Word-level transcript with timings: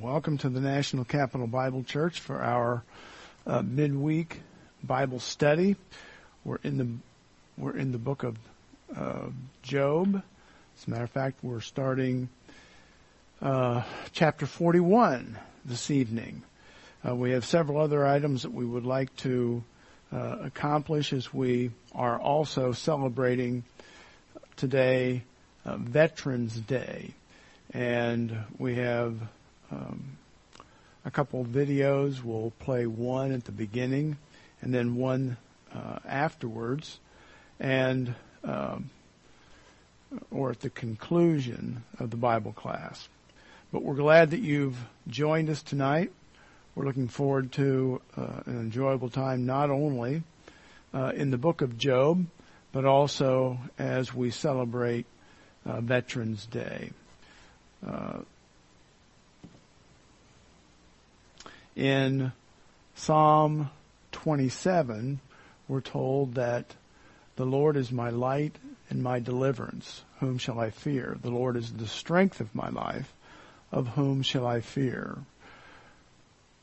Welcome 0.00 0.38
to 0.38 0.48
the 0.48 0.60
National 0.60 1.04
Capital 1.04 1.46
Bible 1.46 1.84
Church 1.84 2.20
for 2.20 2.42
our 2.42 2.82
uh, 3.46 3.60
midweek 3.60 4.40
Bible 4.82 5.20
study. 5.20 5.76
We're 6.42 6.58
in 6.64 6.78
the 6.78 6.88
we're 7.62 7.76
in 7.76 7.92
the 7.92 7.98
book 7.98 8.22
of 8.22 8.38
uh, 8.96 9.26
Job. 9.62 10.22
As 10.78 10.86
a 10.86 10.90
matter 10.90 11.04
of 11.04 11.10
fact, 11.10 11.44
we're 11.44 11.60
starting 11.60 12.30
uh, 13.42 13.82
chapter 14.12 14.46
41 14.46 15.38
this 15.66 15.90
evening. 15.90 16.44
Uh, 17.06 17.14
we 17.14 17.32
have 17.32 17.44
several 17.44 17.78
other 17.78 18.06
items 18.06 18.44
that 18.44 18.54
we 18.54 18.64
would 18.64 18.86
like 18.86 19.14
to 19.16 19.62
uh, 20.14 20.36
accomplish 20.40 21.12
as 21.12 21.34
we 21.34 21.72
are 21.94 22.18
also 22.18 22.72
celebrating 22.72 23.64
today 24.56 25.24
uh, 25.66 25.76
Veterans 25.76 26.58
Day, 26.58 27.12
and 27.74 28.34
we 28.58 28.76
have 28.76 29.20
um, 29.70 30.16
a 31.04 31.10
couple 31.10 31.44
videos. 31.44 32.22
We'll 32.22 32.52
play 32.58 32.86
one 32.86 33.32
at 33.32 33.44
the 33.44 33.52
beginning 33.52 34.16
and 34.62 34.74
then 34.74 34.96
one 34.96 35.36
uh, 35.74 35.98
afterwards, 36.04 36.98
and 37.58 38.14
um, 38.44 38.90
or 40.30 40.50
at 40.50 40.60
the 40.60 40.70
conclusion 40.70 41.84
of 41.98 42.10
the 42.10 42.16
Bible 42.16 42.52
class. 42.52 43.08
But 43.72 43.82
we're 43.82 43.94
glad 43.94 44.30
that 44.30 44.40
you've 44.40 44.76
joined 45.06 45.48
us 45.48 45.62
tonight. 45.62 46.10
We're 46.74 46.84
looking 46.84 47.08
forward 47.08 47.52
to 47.52 48.00
uh, 48.16 48.40
an 48.46 48.60
enjoyable 48.60 49.10
time 49.10 49.46
not 49.46 49.70
only 49.70 50.22
uh, 50.92 51.12
in 51.14 51.30
the 51.30 51.38
book 51.38 51.62
of 51.62 51.78
Job, 51.78 52.26
but 52.72 52.84
also 52.84 53.58
as 53.78 54.12
we 54.12 54.30
celebrate 54.30 55.06
uh, 55.64 55.80
Veterans 55.80 56.46
Day. 56.46 56.90
Uh, 57.86 58.20
In 61.80 62.32
Psalm 62.94 63.70
27, 64.12 65.18
we're 65.66 65.80
told 65.80 66.34
that 66.34 66.74
the 67.36 67.46
Lord 67.46 67.78
is 67.78 67.90
my 67.90 68.10
light 68.10 68.56
and 68.90 69.02
my 69.02 69.18
deliverance. 69.18 70.02
Whom 70.18 70.36
shall 70.36 70.60
I 70.60 70.68
fear? 70.68 71.16
The 71.22 71.30
Lord 71.30 71.56
is 71.56 71.72
the 71.72 71.86
strength 71.86 72.38
of 72.38 72.54
my 72.54 72.68
life. 72.68 73.14
Of 73.72 73.88
whom 73.88 74.20
shall 74.20 74.46
I 74.46 74.60
fear? 74.60 75.16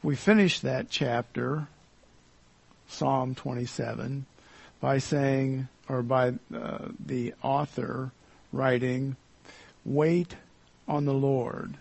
We 0.04 0.16
finish 0.16 0.60
that 0.60 0.92
chapter, 0.92 1.68
Psalm 2.88 3.34
27, 3.34 4.28
by 4.80 5.00
saying, 5.00 5.68
or 5.90 6.04
by 6.04 6.34
uh, 6.56 6.90
the 7.04 7.34
author 7.42 8.12
writing, 8.52 9.16
wait 9.84 10.36
on 10.88 11.06
the 11.06 11.14
Lord. 11.16 11.74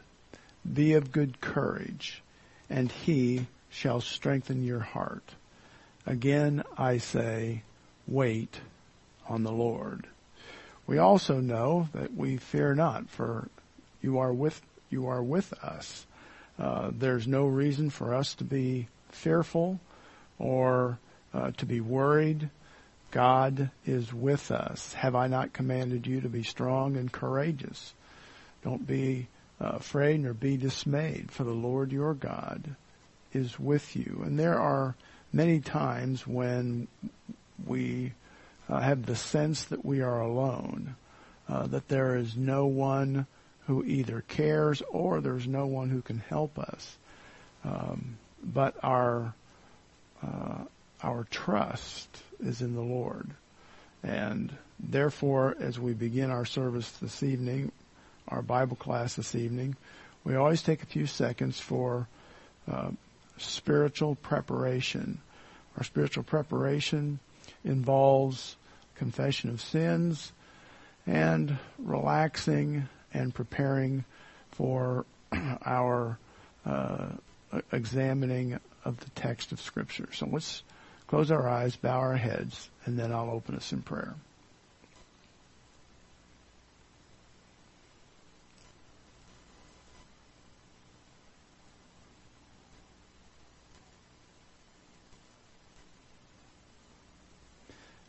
Be 0.73 0.95
of 0.95 1.13
good 1.13 1.43
courage 1.43 2.23
and 2.69 2.91
he 2.91 3.47
shall 3.71 4.01
strengthen 4.01 4.65
your 4.65 4.81
heart. 4.81 5.35
Again, 6.07 6.63
I 6.79 6.99
say, 6.99 7.63
wait 8.07 8.61
on 9.29 9.43
the 9.43 9.53
Lord. 9.53 10.07
We 10.87 10.99
also 10.99 11.41
know 11.41 11.89
that 11.95 12.15
we 12.15 12.37
fear 12.37 12.75
not, 12.75 13.11
for 13.11 13.49
you 14.01 14.19
are 14.19 14.33
with 14.33 14.61
you 14.89 15.09
are 15.09 15.23
with 15.23 15.53
us. 15.65 16.07
Uh, 16.59 16.91
there's 16.97 17.27
no 17.27 17.45
reason 17.47 17.91
for 17.91 18.15
us 18.15 18.35
to 18.35 18.45
be 18.45 18.87
fearful 19.11 19.81
or 20.39 20.99
uh, 21.35 21.51
to 21.57 21.67
be 21.67 21.81
worried. 21.81 22.49
God 23.11 23.71
is 23.85 24.13
with 24.13 24.51
us. 24.51 24.93
Have 24.95 25.15
I 25.17 25.27
not 25.27 25.53
commanded 25.53 26.07
you 26.07 26.21
to 26.21 26.29
be 26.29 26.45
strong 26.45 26.97
and 26.97 27.11
courageous? 27.11 27.95
Don't 28.63 28.87
be 28.87 29.27
afraid 29.61 30.21
nor 30.21 30.35
be 30.35 30.57
dismayed, 30.57 31.31
for 31.31 31.45
the 31.45 31.51
Lord 31.51 31.93
your 31.93 32.15
God 32.15 32.77
is 33.33 33.59
with 33.59 33.97
you. 33.97 34.23
And 34.25 34.39
there 34.39 34.59
are 34.59 34.95
many 35.33 35.61
times 35.61 36.27
when 36.27 36.89
we 37.67 38.13
uh, 38.69 38.81
have 38.81 39.07
the 39.07 39.17
sense 39.17 39.65
that 39.67 39.85
we 39.85 40.01
are 40.01 40.21
alone, 40.21 40.97
uh, 41.49 41.67
that 41.69 41.89
there 41.89 42.17
is 42.17 42.37
no 42.37 42.67
one 42.67 43.27
who 43.67 43.85
either 43.85 44.23
cares 44.29 44.83
or 44.91 45.21
there's 45.21 45.47
no 45.47 45.67
one 45.67 45.91
who 45.91 46.03
can 46.03 46.19
help 46.19 46.59
us. 46.59 46.97
Um, 47.65 48.19
but 48.43 48.77
our 48.83 49.35
uh, 50.23 50.65
our 51.03 51.25
trust 51.31 52.09
is 52.41 52.63
in 52.63 52.75
the 52.75 52.81
Lord, 52.81 53.31
and 54.03 54.51
therefore, 54.81 55.55
as 55.61 55.79
we 55.79 55.93
begin 55.93 56.31
our 56.31 56.47
service 56.47 56.91
this 57.03 57.23
evening, 57.23 57.71
our 58.29 58.43
Bible 58.43 58.77
class 58.77 59.15
this 59.15 59.35
evening, 59.35 59.77
we 60.25 60.35
always 60.35 60.63
take 60.63 60.83
a 60.83 60.87
few 60.87 61.07
seconds 61.07 61.61
for 61.61 62.09
uh, 62.71 62.91
spiritual 63.39 64.17
preparation. 64.17 65.21
Our 65.77 65.85
spiritual 65.85 66.25
preparation 66.25 67.21
involves 67.65 68.57
confession 68.97 69.51
of 69.51 69.61
sins 69.61 70.33
and 71.07 71.57
relaxing 71.79 72.89
and 73.13 73.35
preparing 73.35 74.05
for 74.53 75.05
our 75.65 76.19
uh, 76.65 77.09
examining 77.73 78.59
of 78.85 78.99
the 79.01 79.11
text 79.11 79.53
of 79.53 79.61
Scripture. 79.61 80.09
So 80.13 80.29
let's 80.31 80.63
close 81.07 81.31
our 81.31 81.49
eyes, 81.49 81.77
bow 81.77 81.99
our 81.99 82.17
heads, 82.17 82.69
and 82.85 82.99
then 82.99 83.13
I'll 83.13 83.31
open 83.31 83.55
us 83.55 83.73
in 83.73 83.83
prayer. 83.83 84.15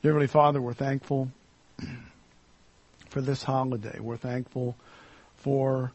Heavenly 0.07 0.27
Father, 0.27 0.61
we're 0.61 0.71
thankful 0.71 1.29
for 3.09 3.19
this 3.19 3.43
holiday. 3.43 3.99
We're 3.99 4.15
thankful 4.15 4.77
for 5.35 5.91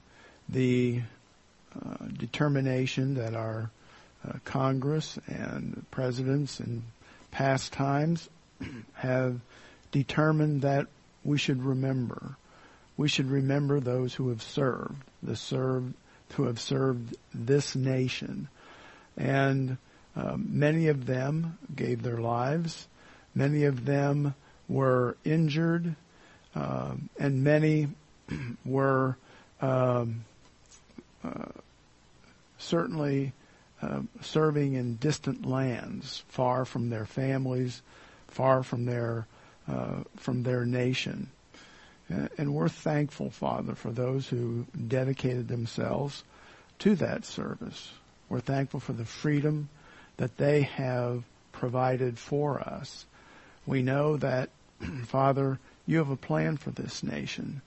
the 0.51 1.01
uh, 1.75 2.05
determination 2.19 3.15
that 3.15 3.33
our 3.33 3.71
uh, 4.29 4.35
Congress 4.45 5.19
and 5.27 5.87
presidents 5.91 6.61
in 6.61 6.83
past 7.31 7.73
times 7.73 8.29
have 8.93 9.41
determined 9.93 10.61
that 10.61 10.89
we 11.25 11.39
should 11.39 11.63
remember. 11.63 12.37
We 12.99 13.09
should 13.09 13.31
remember 13.31 13.81
those 13.81 14.13
who 14.13 14.29
have 14.29 14.43
served, 14.43 15.03
the 15.23 15.37
served, 15.37 15.95
who 16.35 16.45
have 16.45 16.61
served 16.61 17.17
this 17.33 17.75
nation. 17.75 18.49
And 19.17 19.79
um, 20.15 20.49
many 20.51 20.89
of 20.89 21.07
them 21.07 21.57
gave 21.75 22.03
their 22.03 22.19
lives 22.19 22.89
Many 23.35 23.65
of 23.65 23.85
them 23.85 24.35
were 24.69 25.17
injured, 25.25 25.95
uh, 26.55 26.95
and 27.19 27.45
many 27.45 27.89
were 28.65 29.17
um, 29.61 30.25
uh, 31.25 31.53
certainly 32.59 33.33
uh, 33.81 34.01
serving 34.21 34.75
in 34.75 34.97
distant 34.97 35.47
lands, 35.47 36.25
far 36.29 36.65
from 36.65 36.91
their 36.91 37.07
families, 37.07 37.83
far 38.29 38.63
from 38.63 38.85
their 38.85 39.27
uh, 39.69 40.03
from 40.17 40.43
their 40.43 40.65
nation. 40.65 41.29
And 42.37 42.53
we're 42.53 42.69
thankful, 42.69 43.31
Father, 43.31 43.75
for 43.75 43.91
those 43.91 44.29
who 44.29 44.67
dedicated 44.89 45.49
themselves 45.49 46.25
to 46.81 46.95
that 46.97 47.25
service. 47.25 47.91
We're 48.29 48.41
thankful 48.41 48.81
for 48.81 48.93
the 48.93 49.05
freedom 49.05 49.69
that 50.17 50.37
they 50.37 50.63
have 50.63 51.25
provided 51.53 52.19
for 52.19 52.61
us. 52.61 53.07
We 53.67 53.83
know 53.83 54.17
that, 54.17 54.51
Father, 55.07 55.59
you 55.87 55.99
have 55.99 56.11
a 56.11 56.17
plan 56.17 56.57
for 56.57 56.71
this 56.71 57.03
nation, 57.03 57.63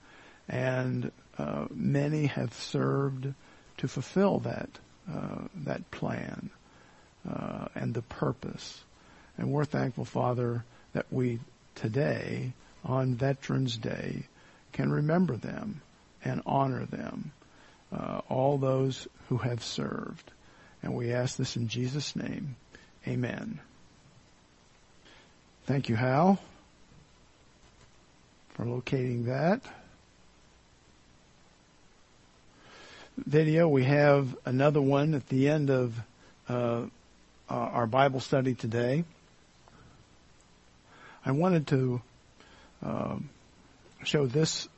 and 0.48 1.10
uh, 1.38 1.66
many 1.70 2.26
have 2.26 2.52
served 2.54 3.32
to 3.78 3.88
fulfill 3.88 4.40
that 4.40 4.70
uh, 5.12 5.42
that 5.64 5.90
plan 5.90 6.50
uh, 7.28 7.68
and 7.74 7.94
the 7.94 8.02
purpose. 8.02 8.82
And 9.38 9.52
we're 9.52 9.64
thankful, 9.64 10.04
Father, 10.04 10.64
that 10.94 11.06
we 11.10 11.40
today, 11.74 12.52
on 12.84 13.14
Veterans 13.14 13.76
Day, 13.76 14.24
can 14.72 14.90
remember 14.90 15.36
them 15.36 15.82
and 16.24 16.42
honor 16.46 16.86
them, 16.86 17.32
uh, 17.92 18.20
all 18.28 18.58
those 18.58 19.06
who 19.28 19.38
have 19.38 19.62
served. 19.62 20.32
And 20.82 20.94
we 20.94 21.12
ask 21.12 21.36
this 21.36 21.56
in 21.56 21.68
Jesus' 21.68 22.16
name. 22.16 22.56
Amen. 23.06 23.60
Thank 25.66 25.88
you, 25.88 25.96
Hal, 25.96 26.38
for 28.50 28.64
locating 28.64 29.24
that. 29.26 29.62
Video, 33.16 33.66
we 33.66 33.82
have 33.82 34.36
another 34.44 34.80
one 34.80 35.12
at 35.14 35.28
the 35.28 35.48
end 35.48 35.70
of 35.70 36.00
uh, 36.48 36.86
our 37.50 37.88
Bible 37.88 38.20
study 38.20 38.54
today. 38.54 39.02
I 41.24 41.32
wanted 41.32 41.66
to 41.66 42.00
um, 42.84 43.28
show 44.04 44.26
this 44.26 44.68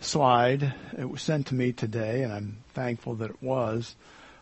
slide. 0.00 0.74
It 0.96 1.10
was 1.10 1.22
sent 1.22 1.48
to 1.48 1.56
me 1.56 1.72
today, 1.72 2.22
and 2.22 2.32
I'm 2.32 2.56
thankful 2.74 3.16
that 3.16 3.30
it 3.30 3.42
was. 3.42 3.96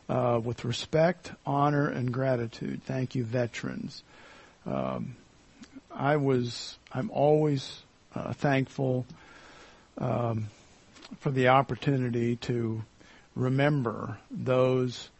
Uh, 0.07 0.41
with 0.43 0.65
respect, 0.65 1.33
honor, 1.47 1.89
and 1.89 2.13
gratitude. 2.13 2.83
Thank 2.85 3.15
you, 3.15 3.23
veterans. 3.25 4.03
Um, 4.67 5.15
I 6.01 6.17
was, 6.17 6.79
I'm 6.91 7.11
always 7.11 7.83
uh, 8.15 8.33
thankful 8.33 9.05
um, 9.99 10.47
for 11.19 11.31
the 11.31 11.49
opportunity 11.49 12.37
to 12.37 12.83
remember 13.37 14.17
those 14.31 15.11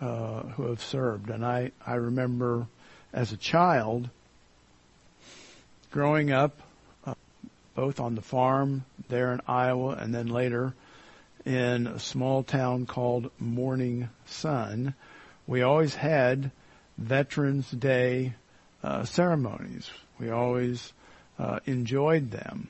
uh, 0.00 0.42
who 0.42 0.64
have 0.70 0.82
served. 0.82 1.30
And 1.30 1.46
I, 1.46 1.70
I 1.86 1.94
remember 1.94 2.66
as 3.12 3.30
a 3.30 3.36
child 3.36 4.10
growing 5.92 6.32
up 6.32 6.60
uh, 7.06 7.14
both 7.76 8.00
on 8.00 8.16
the 8.16 8.20
farm 8.20 8.84
there 9.08 9.32
in 9.32 9.40
Iowa 9.46 9.90
and 9.90 10.12
then 10.12 10.26
later 10.26 10.74
in 11.44 11.86
a 11.86 12.00
small 12.00 12.42
town 12.42 12.86
called 12.86 13.30
Morning 13.38 14.08
Sun. 14.26 14.94
We 15.46 15.62
always 15.62 15.94
had 15.94 16.50
Veterans 16.98 17.70
Day 17.70 18.34
uh, 18.82 19.04
ceremonies. 19.04 19.88
We 20.24 20.30
always 20.30 20.94
uh, 21.38 21.60
enjoyed 21.66 22.30
them. 22.30 22.68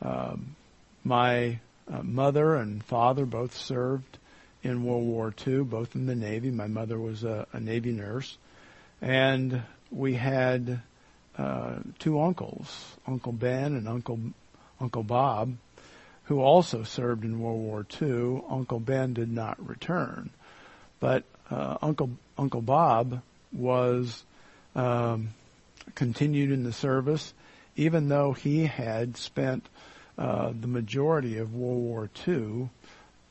Um, 0.00 0.56
my 1.04 1.58
uh, 1.86 2.02
mother 2.02 2.54
and 2.54 2.82
father 2.82 3.26
both 3.26 3.54
served 3.54 4.16
in 4.62 4.84
World 4.84 5.04
War 5.04 5.34
II, 5.46 5.64
both 5.64 5.94
in 5.94 6.06
the 6.06 6.14
Navy. 6.14 6.50
My 6.50 6.66
mother 6.66 6.98
was 6.98 7.24
a, 7.24 7.46
a 7.52 7.60
Navy 7.60 7.92
nurse. 7.92 8.38
And 9.02 9.64
we 9.90 10.14
had 10.14 10.80
uh, 11.36 11.76
two 11.98 12.18
uncles, 12.22 12.96
Uncle 13.06 13.32
Ben 13.32 13.74
and 13.74 13.86
Uncle 13.86 14.18
Uncle 14.80 15.02
Bob, 15.02 15.58
who 16.24 16.40
also 16.40 16.84
served 16.84 17.22
in 17.22 17.38
World 17.38 17.60
War 17.60 17.86
II. 18.00 18.44
Uncle 18.48 18.80
Ben 18.80 19.12
did 19.12 19.30
not 19.30 19.62
return, 19.64 20.30
but 21.00 21.24
uh, 21.50 21.76
Uncle 21.82 22.12
Uncle 22.38 22.62
Bob 22.62 23.20
was 23.52 24.24
um, 24.74 25.34
continued 25.94 26.50
in 26.50 26.64
the 26.64 26.72
service, 26.72 27.34
even 27.76 28.08
though 28.08 28.32
he 28.32 28.66
had 28.66 29.16
spent 29.16 29.68
uh, 30.16 30.52
the 30.58 30.66
majority 30.66 31.38
of 31.38 31.54
World 31.54 31.78
War 31.78 32.10
II 32.26 32.70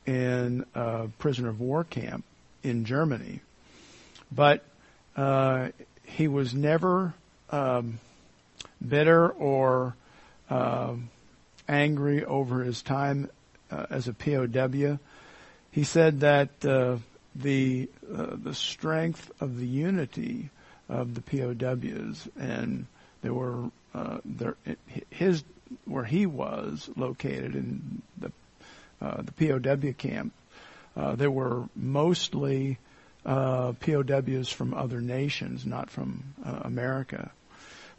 in 0.06 0.64
a 0.74 1.08
prisoner 1.18 1.50
of 1.50 1.60
war 1.60 1.84
camp 1.84 2.24
in 2.62 2.84
Germany. 2.84 3.40
But 4.32 4.64
uh, 5.16 5.68
he 6.04 6.28
was 6.28 6.54
never 6.54 7.14
um, 7.50 8.00
bitter 8.86 9.28
or 9.28 9.94
uh, 10.48 10.94
angry 11.68 12.24
over 12.24 12.62
his 12.62 12.82
time 12.82 13.28
uh, 13.70 13.86
as 13.90 14.08
a 14.08 14.14
POW. 14.14 14.98
He 15.70 15.84
said 15.84 16.20
that 16.20 16.64
uh, 16.64 16.96
the 17.34 17.88
uh, 18.12 18.36
the 18.42 18.54
strength 18.54 19.30
of 19.40 19.58
the 19.58 19.66
unity 19.66 20.50
of 20.88 21.14
the 21.14 21.20
POWs 21.20 22.28
and 22.38 22.86
there 23.22 23.34
were 23.34 23.70
uh, 23.94 24.18
there 24.24 24.56
his 25.10 25.44
where 25.84 26.04
he 26.04 26.26
was 26.26 26.88
located 26.96 27.54
in 27.54 28.02
the 28.16 28.32
uh, 29.00 29.22
the 29.22 29.32
POW 29.32 29.92
camp. 29.92 30.32
Uh, 30.96 31.14
there 31.14 31.30
were 31.30 31.68
mostly 31.76 32.78
uh, 33.24 33.72
POWs 33.72 34.48
from 34.48 34.74
other 34.74 35.00
nations, 35.00 35.64
not 35.64 35.90
from 35.90 36.34
uh, 36.44 36.60
America. 36.64 37.30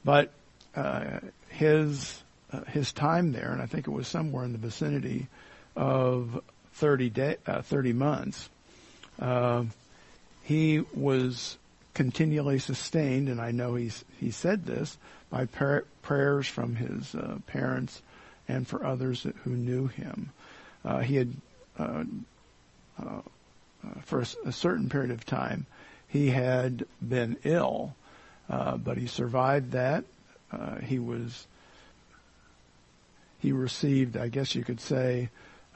But 0.04 0.32
uh, 0.76 1.20
his 1.50 2.22
his 2.68 2.92
time 2.92 3.32
there, 3.32 3.52
and 3.52 3.62
I 3.62 3.68
think 3.68 3.88
it 3.88 3.92
was 3.92 4.08
somewhere 4.08 4.44
in 4.44 4.54
the 4.54 4.58
vicinity 4.58 5.28
of 5.76 6.42
30 6.74 7.10
day, 7.12 7.36
30 7.46 7.94
months, 7.94 8.50
he 10.44 10.80
was 10.96 11.58
continually 12.00 12.60
sustained, 12.60 13.28
and 13.28 13.42
I 13.42 13.52
know 13.52 13.76
he's 13.76 14.06
he 14.22 14.32
said 14.32 14.66
this 14.66 14.98
by 15.30 15.48
par- 15.48 15.84
prayers 16.02 16.48
from 16.48 16.78
his 16.78 17.14
uh, 17.14 17.40
parents 17.46 18.02
and 18.48 18.66
for 18.66 18.86
others 18.86 19.28
who 19.44 19.50
knew 19.50 19.88
him. 19.88 20.32
Uh, 20.86 21.00
he 21.00 21.18
had, 21.18 21.34
uh, 21.78 22.06
uh, 23.04 23.04
uh 23.04 24.00
for 24.04 24.22
a, 24.22 24.28
a, 24.48 24.52
certain 24.54 24.88
period 24.88 25.12
of 25.12 25.26
time, 25.26 25.66
he 26.08 26.30
had 26.30 26.86
been 27.06 27.36
ill, 27.44 27.94
uh, 28.50 28.78
but 28.78 28.98
he 28.98 29.06
survived 29.06 29.74
that. 29.74 30.06
he 30.82 31.00
was, 31.00 31.48
he 33.40 33.52
received, 33.52 34.16
I 34.16 34.30
guess 34.30 34.56
you 34.56 34.64
could 34.64 34.80
say, 34.80 35.32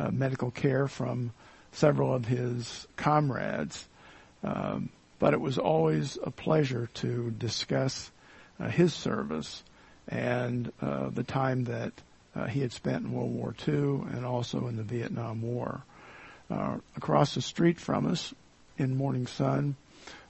medical 0.10 0.52
care 0.52 0.88
from 0.88 1.34
several 1.74 2.14
of 2.14 2.24
his 2.28 2.88
comrades. 2.96 3.86
Um, 4.42 4.88
but 5.20 5.34
it 5.34 5.42
was 5.42 5.58
always 5.58 6.18
a 6.24 6.32
pleasure 6.32 6.90
to 6.96 7.32
discuss 7.32 8.12
uh, 8.60 8.68
his 8.68 8.94
service 8.94 9.64
and 10.08 10.72
uh, 10.82 11.10
the 11.10 11.24
time 11.24 11.66
that 11.66 11.94
uh, 12.36 12.46
he 12.48 12.62
had 12.62 12.72
spent 12.72 13.06
in 13.06 13.12
World 13.12 13.34
War 13.34 13.56
II 13.68 14.02
and 14.12 14.26
also 14.26 14.68
in 14.68 14.76
the 14.76 14.84
Vietnam 14.84 15.42
War. 15.42 15.84
Uh, 16.50 16.78
across 16.98 17.36
the 17.36 17.42
street 17.42 17.80
from 17.80 18.06
us 18.06 18.34
in 18.78 18.96
Morning 18.96 19.28
Sun 19.28 19.76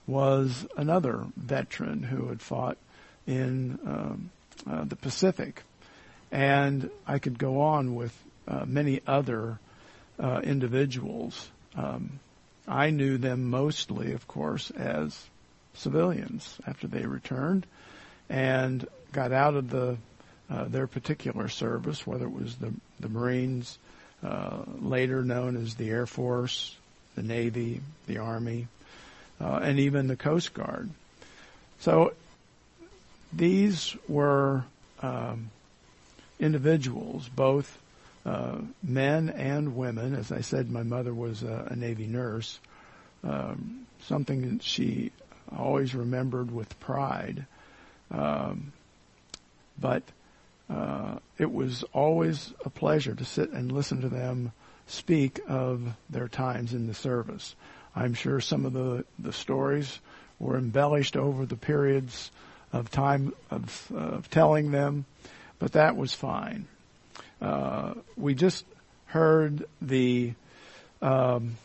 was 0.05 0.65
another 0.77 1.25
veteran 1.35 2.03
who 2.03 2.27
had 2.27 2.41
fought 2.41 2.77
in 3.25 3.79
um, 3.85 4.29
uh, 4.69 4.83
the 4.83 4.95
Pacific. 4.95 5.63
And 6.31 6.89
I 7.07 7.19
could 7.19 7.39
go 7.39 7.61
on 7.61 7.95
with 7.95 8.15
uh, 8.47 8.65
many 8.65 9.01
other 9.07 9.59
individuals. 10.43 11.49
Um, 11.75 12.19
I 12.67 12.89
knew 12.89 13.17
them 13.17 13.49
mostly, 13.49 14.13
of 14.13 14.27
course, 14.27 14.71
as 14.71 15.25
civilians 15.75 16.57
after 16.65 16.87
they 16.87 17.05
returned 17.05 17.65
and 18.29 18.87
got 19.11 19.31
out 19.31 19.55
of 19.55 19.69
the 19.69 19.97
uh, 20.49 20.65
their 20.65 20.87
particular 20.87 21.47
service, 21.47 22.05
whether 22.05 22.25
it 22.25 22.31
was 22.31 22.55
the 22.57 22.73
the 22.99 23.09
Marines, 23.09 23.77
uh, 24.23 24.63
later 24.81 25.23
known 25.23 25.57
as 25.57 25.75
the 25.75 25.89
Air 25.89 26.05
Force, 26.05 26.75
the 27.15 27.23
Navy, 27.23 27.81
the 28.07 28.19
Army, 28.19 28.67
uh, 29.41 29.59
and 29.63 29.79
even 29.79 30.07
the 30.07 30.15
Coast 30.15 30.53
Guard. 30.53 30.89
So 31.79 32.13
these 33.31 33.95
were 34.07 34.63
um, 35.01 35.49
individuals, 36.39 37.27
both 37.29 37.77
uh, 38.25 38.59
men 38.81 39.29
and 39.29 39.75
women. 39.75 40.15
As 40.15 40.31
I 40.31 40.41
said, 40.41 40.69
my 40.69 40.83
mother 40.83 41.13
was 41.13 41.43
a, 41.43 41.67
a 41.71 41.75
Navy 41.75 42.07
nurse. 42.07 42.59
Um, 43.23 43.85
something 44.01 44.59
she 44.59 45.11
always 45.55 45.93
remembered 45.95 46.51
with 46.51 46.79
pride. 46.79 47.45
Um, 48.11 48.73
but 49.79 50.03
uh, 50.69 51.19
it 51.37 51.51
was 51.51 51.83
always 51.93 52.53
a 52.63 52.69
pleasure 52.69 53.15
to 53.15 53.25
sit 53.25 53.51
and 53.51 53.71
listen 53.71 54.01
to 54.01 54.09
them 54.09 54.51
speak 54.87 55.39
of 55.47 55.95
their 56.09 56.27
times 56.27 56.73
in 56.73 56.87
the 56.87 56.93
service. 56.93 57.55
I'm 57.95 58.13
sure 58.13 58.39
some 58.39 58.65
of 58.65 58.73
the, 58.73 59.05
the 59.19 59.33
stories 59.33 59.99
were 60.39 60.57
embellished 60.57 61.15
over 61.15 61.45
the 61.45 61.55
periods 61.55 62.31
of 62.71 62.89
time 62.89 63.33
of, 63.51 63.91
uh, 63.93 63.97
of 63.97 64.29
telling 64.29 64.71
them, 64.71 65.05
but 65.59 65.73
that 65.73 65.95
was 65.95 66.13
fine. 66.13 66.67
Uh, 67.43 67.95
we 68.15 68.33
just 68.33 68.63
heard 69.07 69.65
the 69.81 70.33
um, 71.01 71.57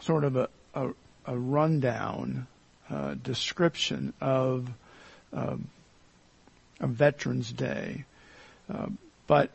sort 0.00 0.24
of 0.24 0.34
a, 0.34 0.48
a, 0.74 0.88
a 1.26 1.38
rundown 1.38 2.48
uh, 2.90 3.14
description 3.14 4.12
of 4.20 4.68
um, 5.32 5.68
a 6.80 6.88
Veterans 6.88 7.52
Day. 7.52 8.04
Uh, 8.68 8.88
but 9.28 9.50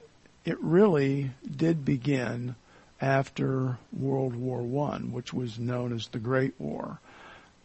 it 0.46 0.58
really 0.62 1.32
did 1.54 1.84
begin 1.84 2.56
after 3.02 3.78
World 3.92 4.36
War 4.36 4.62
One, 4.62 5.12
which 5.12 5.34
was 5.34 5.60
known 5.60 5.94
as 5.94 6.08
the 6.08 6.20
Great 6.20 6.54
War. 6.60 6.98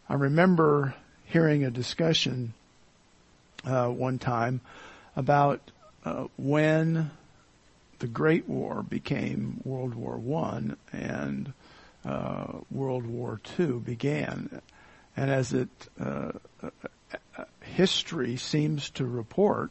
I 0.08 0.14
remember 0.14 0.94
hearing 1.24 1.64
a 1.64 1.70
discussion 1.70 2.52
uh, 3.64 3.86
one 3.88 4.18
time 4.18 4.60
about 5.14 5.60
uh, 6.04 6.26
when 6.36 7.10
the 7.98 8.06
Great 8.06 8.48
War 8.48 8.82
became 8.82 9.60
World 9.64 9.94
War 9.94 10.16
One 10.16 10.76
and 10.92 11.52
uh, 12.04 12.58
World 12.70 13.06
War 13.06 13.40
Two 13.42 13.80
began, 13.80 14.60
and 15.16 15.30
as 15.30 15.52
it 15.52 15.68
uh, 16.00 16.32
history 17.60 18.36
seems 18.36 18.90
to 18.90 19.04
report 19.04 19.70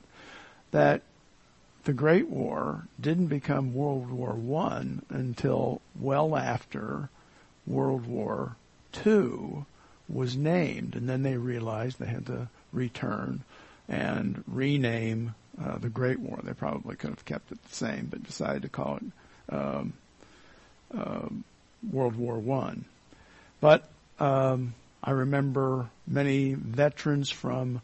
that 0.72 1.02
the 1.86 1.94
Great 1.94 2.28
War 2.30 2.88
didn't 3.00 3.28
become 3.28 3.74
World 3.74 4.10
War 4.10 4.34
One 4.34 5.04
until 5.10 5.82
well 6.00 6.36
after 6.36 7.10
World 7.68 8.06
War 8.06 8.56
Two 8.92 9.66
was 10.08 10.36
named, 10.36 10.96
and 10.96 11.08
then 11.10 11.24
they 11.24 11.38
realized 11.38 12.00
they 12.00 12.06
had 12.06 12.26
to 12.28 12.50
return 12.72 13.44
and 13.88 14.44
rename 14.48 15.36
uh, 15.64 15.78
the 15.78 15.90
Great 15.90 16.20
War. 16.20 16.40
They 16.44 16.54
probably 16.54 16.96
could 16.96 17.12
have 17.12 17.26
kept 17.26 17.52
it 17.52 17.64
the 17.64 17.76
same, 17.76 18.08
but 18.10 18.24
decided 18.24 18.64
to 18.64 18.70
call 18.70 18.98
it 18.98 19.54
um, 19.54 19.94
uh, 20.96 21.28
World 21.92 22.16
War 22.16 22.38
One. 22.38 22.86
But 23.62 23.88
um, 24.20 24.74
I 25.04 25.12
remember 25.12 25.90
many 26.08 26.54
veterans 26.54 27.30
from 27.30 27.82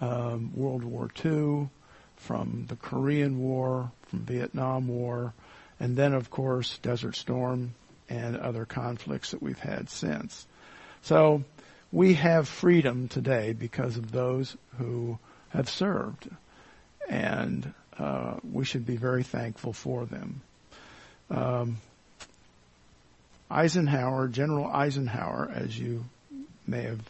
um, 0.00 0.52
World 0.54 0.84
War 0.84 1.10
II, 1.24 1.68
from 2.16 2.66
the 2.68 2.76
Korean 2.76 3.38
War, 3.38 3.90
from 4.08 4.20
Vietnam 4.20 4.88
War, 4.88 5.32
and 5.80 5.96
then 5.96 6.14
of 6.14 6.30
course 6.30 6.78
Desert 6.78 7.16
Storm 7.16 7.74
and 8.08 8.36
other 8.36 8.64
conflicts 8.64 9.30
that 9.30 9.42
we've 9.42 9.58
had 9.58 9.88
since. 9.88 10.46
So 11.02 11.44
we 11.92 12.14
have 12.14 12.48
freedom 12.48 13.08
today 13.08 13.52
because 13.52 13.96
of 13.96 14.10
those 14.10 14.56
who 14.78 15.18
have 15.50 15.68
served, 15.68 16.28
and 17.08 17.72
uh, 17.98 18.34
we 18.52 18.64
should 18.64 18.86
be 18.86 18.96
very 18.96 19.22
thankful 19.22 19.72
for 19.72 20.04
them. 20.04 20.40
Um, 21.30 21.78
Eisenhower, 23.50 24.28
General 24.28 24.66
Eisenhower, 24.66 25.50
as 25.54 25.78
you 25.78 26.04
may 26.66 26.82
have, 26.82 27.00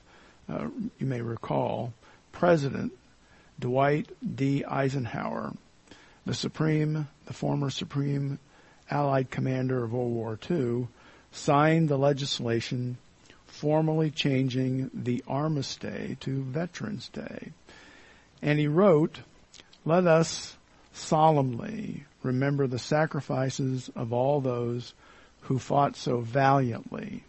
uh, 0.49 0.69
you 0.99 1.07
may 1.07 1.21
recall, 1.21 1.93
President 2.33 2.93
Dwight 3.59 4.11
D. 4.37 4.65
Eisenhower, 4.65 5.55
the 6.27 6.35
Supreme, 6.35 7.09
the 7.27 7.33
former 7.33 7.71
Supreme 7.71 8.39
Allied 8.91 9.31
Commander 9.31 9.85
of 9.85 9.93
World 9.93 10.13
War 10.13 10.39
II, 10.51 10.89
signed 11.33 11.89
the 11.89 11.97
legislation 11.97 12.99
formally 13.47 14.11
changing 14.11 14.91
the 14.93 15.23
Armistice 15.29 16.17
to 16.21 16.43
Veterans 16.43 17.09
Day. 17.09 17.53
And 18.43 18.59
he 18.59 18.67
wrote, 18.67 19.21
let 19.85 20.07
us 20.07 20.57
solemnly 20.93 22.05
remember 22.23 22.67
the 22.67 22.79
sacrifices 22.79 23.91
of 23.95 24.13
all 24.13 24.41
those 24.41 24.95
who 25.43 25.59
fought 25.59 25.97
so 25.97 26.21
valiantly 26.21 27.25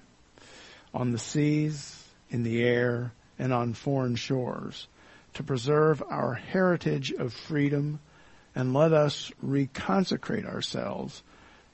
on 0.94 1.12
the 1.12 1.20
seas, 1.20 2.04
in 2.30 2.44
the 2.44 2.64
air, 2.64 3.12
and 3.38 3.52
on 3.54 3.74
foreign 3.74 4.16
shores 4.16 4.88
to 5.34 5.44
preserve 5.44 6.02
our 6.10 6.34
heritage 6.34 7.12
of 7.12 7.34
freedom 7.34 8.00
and 8.56 8.74
let 8.74 8.94
us 8.94 9.32
reconsecrate 9.46 10.46
ourselves 10.46 11.22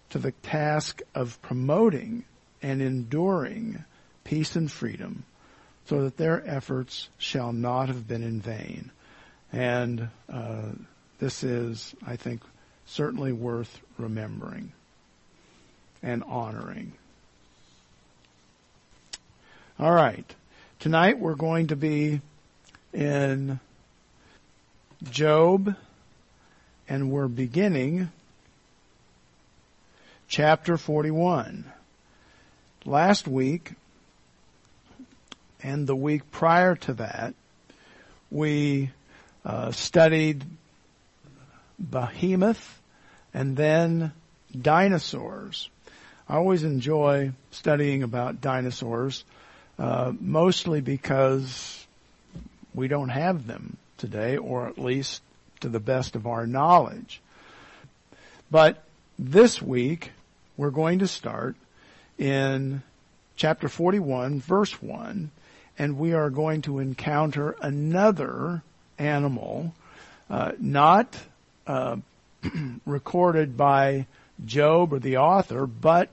to 0.09 0.17
the 0.17 0.31
task 0.31 1.01
of 1.13 1.39
promoting 1.43 2.25
and 2.61 2.81
enduring 2.81 3.83
peace 4.23 4.55
and 4.55 4.71
freedom 4.71 5.23
so 5.85 6.03
that 6.03 6.17
their 6.17 6.43
efforts 6.47 7.09
shall 7.17 7.53
not 7.53 7.88
have 7.88 8.07
been 8.07 8.23
in 8.23 8.41
vain. 8.41 8.91
And 9.53 10.10
uh, 10.31 10.70
this 11.20 11.43
is, 11.43 11.93
I 12.05 12.15
think, 12.15 12.41
certainly 12.86 13.31
worth 13.31 13.81
remembering 13.98 14.72
and 16.01 16.24
honoring. 16.24 16.93
All 19.79 19.91
right. 19.91 20.36
Tonight 20.79 21.20
we're 21.20 21.36
going 21.36 21.67
to 21.67 21.75
be 21.75 22.22
in 22.93 23.60
Job 25.03 25.75
and 26.88 27.12
we're 27.12 27.27
beginning 27.27 28.10
chapter 30.27 30.77
41. 30.77 31.65
Last 32.86 33.27
week 33.27 33.74
and 35.62 35.88
the 35.88 35.96
week 35.96 36.31
prior 36.31 36.75
to 36.75 36.93
that, 36.93 37.34
we 38.29 38.91
uh, 39.45 39.71
studied 39.71 40.43
behemoth 41.79 42.79
and 43.33 43.57
then 43.57 44.12
dinosaurs. 44.60 45.69
I 46.27 46.36
always 46.36 46.63
enjoy 46.63 47.31
studying 47.51 48.03
about 48.03 48.41
dinosaurs, 48.41 49.24
uh, 49.79 50.13
mostly 50.19 50.81
because 50.81 51.86
we 52.74 52.88
don't 52.88 53.10
have 53.10 53.48
them 53.48 53.77
today, 53.98 54.38
or 54.38 54.67
at 54.67 54.77
least 54.77 55.21
to 55.62 55.69
the 55.69 55.79
best 55.79 56.15
of 56.15 56.27
our 56.27 56.48
knowledge. 56.48 57.21
But 58.50 58.83
this 59.17 59.62
week, 59.62 60.12
we're 60.57 60.71
going 60.71 61.00
to 61.00 61.07
start 61.07 61.55
in 62.17 62.81
chapter 63.36 63.67
41, 63.67 64.39
verse 64.41 64.81
1, 64.81 65.31
and 65.77 65.98
we 65.98 66.13
are 66.13 66.29
going 66.29 66.62
to 66.63 66.79
encounter 66.79 67.55
another 67.62 68.62
animal, 69.01 69.74
uh, 70.29 70.51
not 70.60 71.17
uh, 71.67 71.98
recorded 72.86 73.58
by 73.58 74.05
Job 74.46 74.93
or 74.93 75.00
the 75.00 75.17
author, 75.17 75.65
but 75.65 76.10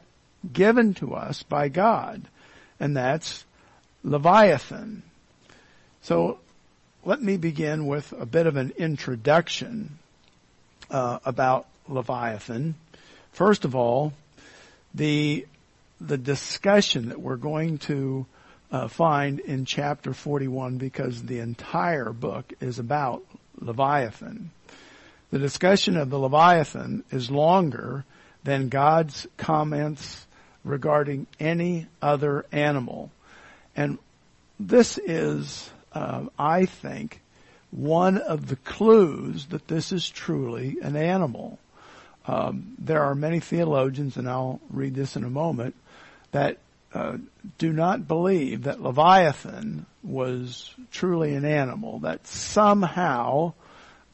given 0.53 0.95
to 0.95 1.15
us 1.15 1.43
by 1.43 1.69
God, 1.69 2.23
and 2.81 2.97
that's 2.97 3.45
Leviathan. 4.03 5.03
So 6.03 6.39
let 7.05 7.23
me 7.23 7.37
begin 7.37 7.87
with 7.87 8.13
a 8.13 8.27
bit 8.27 8.47
of 8.47 8.57
an 8.57 8.73
introduction 8.79 9.99
uh, 10.91 11.19
about 11.25 11.67
Leviathan. 11.89 12.75
First 13.33 13.65
of 13.65 13.75
all, 13.75 14.13
the 14.95 15.47
the 16.01 16.19
discussion 16.19 17.09
that 17.09 17.21
we're 17.21 17.37
going 17.37 17.79
to 17.79 18.25
uh, 18.71 18.89
find 18.89 19.41
in 19.41 19.65
chapter 19.65 20.13
41 20.13 20.79
because 20.79 21.23
the 21.23 21.41
entire 21.41 22.13
book 22.13 22.53
is 22.61 22.79
about 22.79 23.25
Leviathan. 23.59 24.51
The 25.31 25.39
discussion 25.39 25.97
of 25.97 26.11
the 26.11 26.19
Leviathan 26.19 27.05
is 27.11 27.31
longer 27.31 28.05
than 28.45 28.69
God's 28.69 29.27
comments 29.37 30.27
regarding 30.65 31.27
any 31.39 31.87
other 32.01 32.47
animal. 32.53 33.11
And 33.77 33.99
this 34.59 34.99
is, 34.99 35.71
uh, 35.93 36.27
I 36.39 36.67
think, 36.67 37.21
one 37.71 38.19
of 38.19 38.49
the 38.49 38.57
clues 38.57 39.47
that 39.47 39.69
this 39.69 39.93
is 39.93 40.09
truly 40.09 40.79
an 40.83 40.97
animal. 40.97 41.59
Um, 42.27 42.75
there 42.79 43.03
are 43.03 43.15
many 43.15 43.41
theologians, 43.41 44.17
and 44.17 44.29
I'll 44.29 44.61
read 44.71 44.95
this 44.95 45.17
in 45.17 45.25
a 45.25 45.31
moment, 45.31 45.75
that 46.33 46.59
do 47.59 47.73
not 47.73 48.09
believe 48.09 48.65
that 48.65 48.81
Leviathan 48.81 49.87
was 50.03 50.75
truly 50.91 51.35
an 51.35 51.45
animal, 51.45 52.01
that 52.01 52.27
somehow 52.27 53.53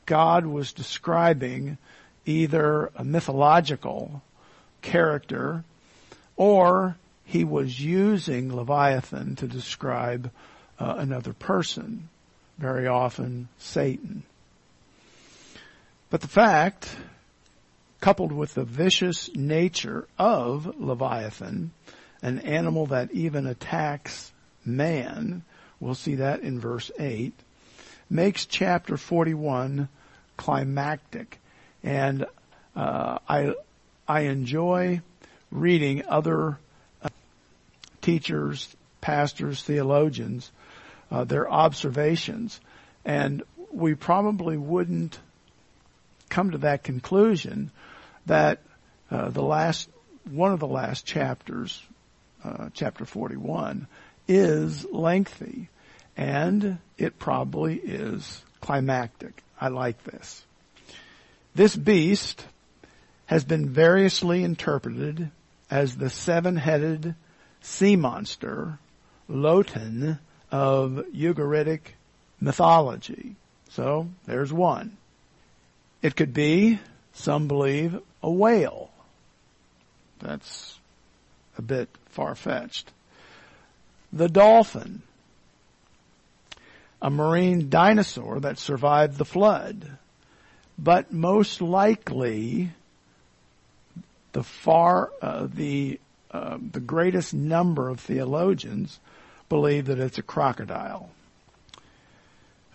God 0.07 0.47
was 0.47 0.73
describing 0.73 1.79
either 2.27 2.91
a 2.97 3.05
mythological 3.05 4.23
character 4.83 5.65
or 6.37 6.97
he 7.25 7.45
was 7.45 7.81
using 7.81 8.55
Leviathan 8.55 9.37
to 9.37 9.47
describe 9.47 10.31
uh, 10.79 10.95
another 10.99 11.33
person, 11.33 12.09
very 12.59 12.87
often 12.87 13.49
Satan. 13.59 14.25
But 16.11 16.21
the 16.21 16.29
fact, 16.29 16.95
coupled 18.01 18.33
with 18.33 18.55
the 18.55 18.65
vicious 18.65 19.35
nature 19.35 20.07
of 20.19 20.79
Leviathan, 20.79 21.73
an 22.25 22.39
animal 22.41 22.87
that 22.87 23.13
even 23.13 23.47
attacks 23.47 24.33
man, 24.65 25.43
we'll 25.79 25.95
see 25.95 26.15
that 26.15 26.41
in 26.41 26.59
verse 26.59 26.91
8, 26.99 27.35
makes 28.09 28.47
chapter 28.47 28.97
41 28.97 29.91
climactic. 30.39 31.39
And 31.83 32.25
uh, 32.75 33.19
I 33.29 33.55
I 34.09 34.21
enjoy 34.21 35.03
reading 35.51 36.03
other 36.09 36.59
uh, 37.03 37.11
teachers, 38.01 38.75
pastors, 39.03 39.63
theologians, 39.63 40.51
uh, 41.11 41.25
their 41.25 41.51
observations, 41.51 42.59
and 43.05 43.43
we 43.71 43.95
probably 43.95 44.57
wouldn't 44.57 45.19
come 46.31 46.53
to 46.53 46.59
that 46.59 46.83
conclusion 46.83 47.71
that 48.25 48.61
uh, 49.11 49.29
the 49.29 49.43
last 49.43 49.91
one 50.31 50.53
of 50.53 50.61
the 50.61 50.67
last 50.67 51.05
chapters, 51.05 51.83
uh, 52.45 52.69
chapter 52.73 53.05
41, 53.05 53.87
is 54.29 54.85
lengthy, 54.93 55.69
and 56.17 56.79
it 56.99 57.19
probably 57.19 57.77
is 57.77 58.43
climactic. 58.61 59.43
I 59.61 59.69
like 59.69 60.03
this. 60.05 60.45
This 61.55 61.75
beast 61.77 62.45
has 63.27 63.45
been 63.45 63.71
variously 63.71 64.45
interpreted 64.45 65.31
as 65.71 65.97
the 65.97 66.11
seven-headed 66.11 67.15
sea 67.63 67.97
monster, 67.97 68.79
Lotan, 69.29 70.19
of 70.51 71.05
Ugaritic 71.13 71.81
mythology. 72.41 73.35
So, 73.71 74.09
there's 74.27 74.53
one. 74.53 74.97
It 76.03 76.15
could 76.15 76.35
be, 76.35 76.79
some 77.13 77.49
believe, 77.49 77.99
a 78.23 78.31
whale. 78.31 78.91
That's 80.21 80.79
a 81.59 81.63
bit 81.63 81.89
far-fetched. 82.11 82.91
The 84.13 84.29
dolphin, 84.29 85.03
a 87.03 87.11
marine 87.11 87.69
dinosaur 87.69 88.41
that 88.41 88.59
survived 88.59 89.19
the 89.19 89.25
flood. 89.25 89.99
But 90.79 91.13
most 91.13 91.61
likely, 91.61 92.71
the 94.33 94.43
far 94.43 95.11
uh, 95.23 95.47
the 95.53 96.01
uh, 96.31 96.59
the 96.73 96.81
greatest 96.81 97.33
number 97.33 97.89
of 97.89 98.01
theologians 98.01 98.99
believe 99.49 99.87
that 99.87 100.01
it's 100.01 100.19
a 100.19 100.23
crocodile. 100.23 101.11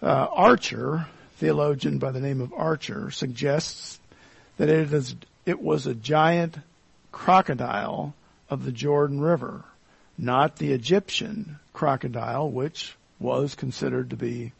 Uh, 0.01 0.27
Archer, 0.31 1.07
theologian 1.37 1.97
by 1.97 2.11
the 2.11 2.21
name 2.21 2.39
of 2.39 2.53
Archer, 2.53 3.11
suggests 3.11 3.99
that 4.57 4.69
it 4.69 4.93
is 4.93 5.15
it 5.45 5.61
was 5.61 5.87
a 5.87 5.93
giant 5.93 6.57
crocodile 7.11 8.13
of 8.49 8.65
the 8.65 8.71
Jordan 8.71 9.21
River, 9.21 9.63
not 10.17 10.57
the 10.57 10.73
Egyptian 10.73 11.59
crocodile, 11.73 12.49
which 12.49 12.95
was 13.19 13.55
considered 13.55 14.09
to 14.09 14.15
be 14.15 14.51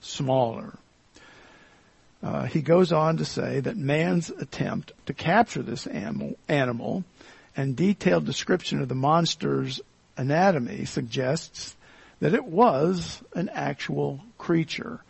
smaller. 0.00 0.74
Uh, 2.22 2.44
he 2.44 2.62
goes 2.62 2.92
on 2.92 3.16
to 3.16 3.24
say 3.24 3.60
that 3.60 3.76
man's 3.76 4.30
attempt 4.30 4.92
to 5.06 5.14
capture 5.14 5.62
this 5.62 5.86
animal, 5.86 6.36
animal 6.48 7.04
and 7.56 7.76
detailed 7.76 8.24
description 8.24 8.80
of 8.80 8.88
the 8.88 8.94
monster's 8.94 9.80
anatomy 10.16 10.84
suggests 10.84 11.76
that 12.20 12.34
it 12.34 12.44
was 12.44 13.22
an 13.34 13.48
actual 13.52 14.20
creature. 14.36 15.00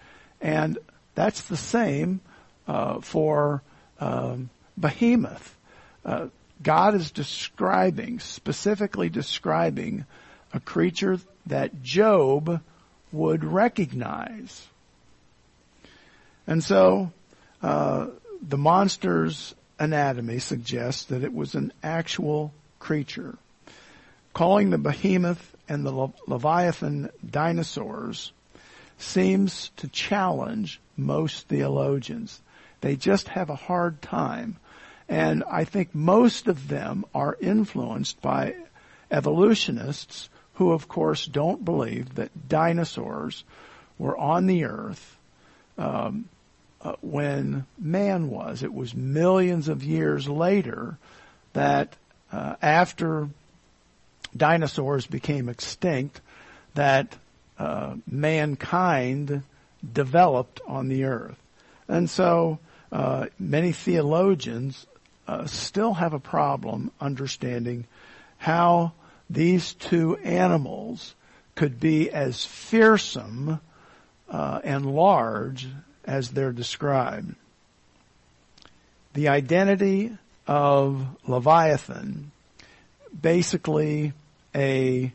And 0.40 0.78
that's 1.14 1.42
the 1.42 1.57
same 1.57 2.21
uh, 2.66 3.00
for 3.00 3.62
um, 4.00 4.50
behemoth. 4.76 5.57
Uh, 6.04 6.28
God 6.62 6.94
is 6.94 7.10
describing, 7.10 8.20
specifically 8.20 9.08
describing, 9.08 10.04
a 10.52 10.60
creature 10.60 11.18
that 11.46 11.82
Job 11.82 12.60
would 13.12 13.44
recognize. 13.44 14.66
And 16.46 16.62
so, 16.62 17.12
uh, 17.62 18.08
the 18.46 18.58
monster's 18.58 19.54
anatomy 19.78 20.38
suggests 20.38 21.04
that 21.04 21.22
it 21.22 21.32
was 21.32 21.54
an 21.54 21.72
actual 21.82 22.52
creature. 22.78 23.36
Calling 24.32 24.70
the 24.70 24.78
behemoth 24.78 25.56
and 25.68 25.84
the 25.84 25.92
Le- 25.92 26.12
Leviathan 26.26 27.10
dinosaurs 27.28 28.32
seems 28.98 29.70
to 29.76 29.88
challenge 29.88 30.80
most 30.96 31.48
theologians. 31.48 32.40
They 32.80 32.96
just 32.96 33.28
have 33.28 33.50
a 33.50 33.54
hard 33.54 34.00
time. 34.02 34.56
And 35.08 35.44
I 35.50 35.64
think 35.64 35.94
most 35.94 36.48
of 36.48 36.68
them 36.68 37.04
are 37.14 37.36
influenced 37.40 38.20
by 38.20 38.54
evolutionists 39.10 40.28
who 40.54 40.72
of 40.72 40.88
course 40.88 41.24
don't 41.26 41.64
believe 41.64 42.16
that 42.16 42.48
dinosaurs 42.48 43.44
were 43.96 44.16
on 44.16 44.46
the 44.46 44.64
earth 44.64 45.16
um, 45.78 46.28
uh, 46.82 46.94
when 47.00 47.64
man 47.78 48.28
was. 48.28 48.62
It 48.62 48.74
was 48.74 48.94
millions 48.94 49.68
of 49.68 49.82
years 49.82 50.28
later 50.28 50.98
that 51.52 51.96
uh, 52.32 52.56
after 52.60 53.28
dinosaurs 54.36 55.06
became 55.06 55.48
extinct, 55.48 56.20
that 56.74 57.16
uh, 57.58 57.94
mankind 58.06 59.42
developed 59.92 60.60
on 60.66 60.88
the 60.88 61.04
earth. 61.04 61.38
And 61.88 62.10
so 62.10 62.58
uh, 62.92 63.26
many 63.38 63.72
theologians 63.72 64.86
uh, 65.28 65.47
still 65.47 65.94
have 65.94 66.14
a 66.14 66.18
problem 66.18 66.90
understanding 67.00 67.85
how 68.38 68.92
these 69.28 69.75
two 69.75 70.16
animals 70.16 71.14
could 71.54 71.78
be 71.78 72.11
as 72.11 72.44
fearsome 72.44 73.61
uh, 74.30 74.61
and 74.64 74.87
large 74.87 75.68
as 76.04 76.30
they're 76.30 76.52
described. 76.52 77.35
The 79.12 79.28
identity 79.28 80.16
of 80.47 81.06
Leviathan, 81.26 82.30
basically 83.20 84.14
a 84.54 85.12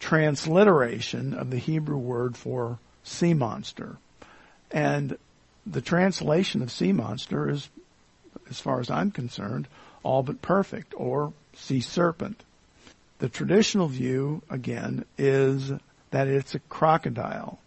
transliteration 0.00 1.34
of 1.34 1.50
the 1.50 1.58
Hebrew 1.58 1.98
word 1.98 2.36
for 2.36 2.78
sea 3.04 3.34
monster. 3.34 3.96
And 4.70 5.18
the 5.66 5.82
translation 5.82 6.62
of 6.62 6.72
sea 6.72 6.92
monster 6.92 7.50
is, 7.50 7.68
as 8.52 8.60
far 8.60 8.80
as 8.80 8.90
I'm 8.90 9.10
concerned, 9.10 9.66
all 10.02 10.22
but 10.22 10.42
perfect, 10.42 10.92
or 10.94 11.32
sea 11.54 11.80
serpent. 11.80 12.44
The 13.18 13.30
traditional 13.30 13.88
view, 13.88 14.42
again, 14.50 15.06
is 15.16 15.72
that 16.10 16.28
it's 16.28 16.54
a 16.54 16.58
crocodile. 16.58 17.58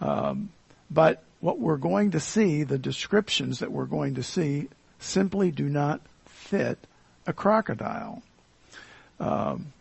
Um, 0.00 0.50
but 0.90 1.22
what 1.38 1.60
we're 1.60 1.76
going 1.76 2.10
to 2.12 2.20
see, 2.20 2.64
the 2.64 2.78
descriptions 2.78 3.60
that 3.60 3.70
we're 3.70 3.84
going 3.84 4.16
to 4.16 4.24
see, 4.24 4.68
simply 4.98 5.52
do 5.52 5.68
not 5.68 6.00
fit 6.26 6.78
a 7.28 7.32
crocodile. 7.32 8.22
Um, 9.20 9.72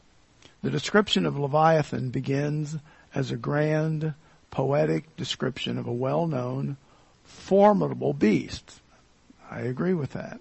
the 0.62 0.69
description 0.69 1.26
of 1.26 1.39
Leviathan 1.39 2.12
begins 2.12 2.76
as 3.15 3.32
a 3.32 3.38
grand, 3.38 4.13
poetic 4.52 5.15
description 5.15 5.80
of 5.80 5.88
a 5.88 5.91
well-known, 5.93 6.78
formidable 7.23 8.13
beast. 8.13 8.82
I 9.49 9.62
agree 9.62 9.93
with 9.93 10.13
that. 10.13 10.39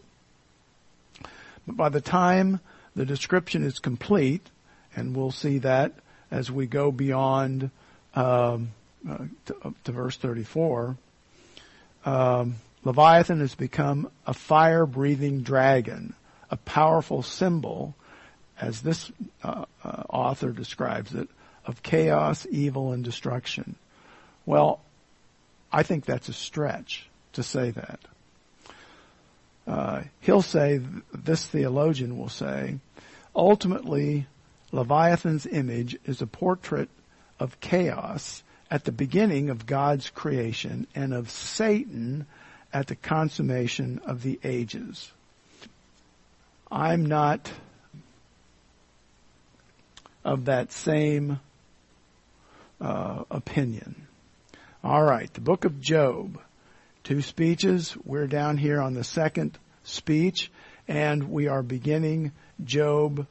But 1.67 1.77
by 1.77 1.89
the 1.89 2.01
time 2.01 2.61
the 2.95 3.05
description 3.05 3.63
is 3.63 3.79
complete, 3.79 4.49
and 4.95 5.15
we'll 5.15 5.31
see 5.31 5.59
that 5.59 5.93
as 6.31 6.51
we 6.51 6.67
go 6.67 6.91
beyond 6.91 7.71
um, 8.15 8.71
uh, 9.09 9.19
to, 9.47 9.75
to, 9.85 9.93
verse 9.93 10.17
34, 10.17 10.97
um, 12.05 12.57
Leviathan 12.85 13.41
has 13.41 13.55
become 13.55 14.11
a 14.27 14.35
fire-breathing 14.35 15.43
dragon, 15.43 16.15
a 16.51 16.57
powerful 16.57 17.23
symbol, 17.23 17.95
as 18.61 18.81
this 18.81 19.11
uh, 19.43 19.65
uh, 19.85 20.03
author 20.09 20.51
describes 20.51 21.15
it, 21.15 21.29
of 21.67 21.83
chaos, 21.83 22.47
evil, 22.51 22.93
and 22.93 23.05
destruction. 23.05 23.75
Well, 24.47 24.81
I 25.73 25.83
think 25.83 26.05
that's 26.05 26.29
a 26.29 26.33
stretch 26.33 27.09
to 27.35 27.43
say 27.43 27.71
that. 27.73 28.01
Uh, 29.67 30.03
he'll 30.21 30.43
say, 30.43 30.81
this 31.13 31.47
theologian 31.47 32.17
will 32.19 32.29
say, 32.29 32.79
ultimately, 33.35 34.27
Leviathan's 34.73 35.47
image 35.47 35.99
is 36.05 36.23
a 36.23 36.27
portrait 36.27 36.89
of 37.41 37.61
chaos 37.61 38.43
at 38.71 38.85
the 38.85 38.93
beginning 38.93 39.51
of 39.51 39.67
God's 39.67 40.11
creation 40.11 40.87
and 40.95 41.13
of 41.13 41.31
Satan 41.31 42.27
at 42.73 42.87
the 42.89 42.97
consummation 42.97 44.01
of 44.05 44.23
the 44.23 44.39
ages. 44.45 45.11
I'm 46.71 47.07
not 47.07 47.51
of 50.25 50.47
that 50.47 50.73
same 50.73 51.39
uh, 52.81 53.25
opinion. 53.31 54.07
All 54.83 55.03
right, 55.03 55.33
the 55.33 55.41
book 55.41 55.65
of 55.65 55.81
Job. 55.81 56.41
Two 57.07 57.23
speeches. 57.23 57.97
We're 58.05 58.27
down 58.27 58.57
here 58.57 58.81
on 58.81 58.95
the 58.95 59.05
second 59.05 59.57
speech, 59.85 60.51
and 60.89 61.31
we 61.31 61.47
are 61.47 61.63
beginning 61.63 62.33
Job 62.65 63.29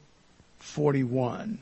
41. 0.60 1.58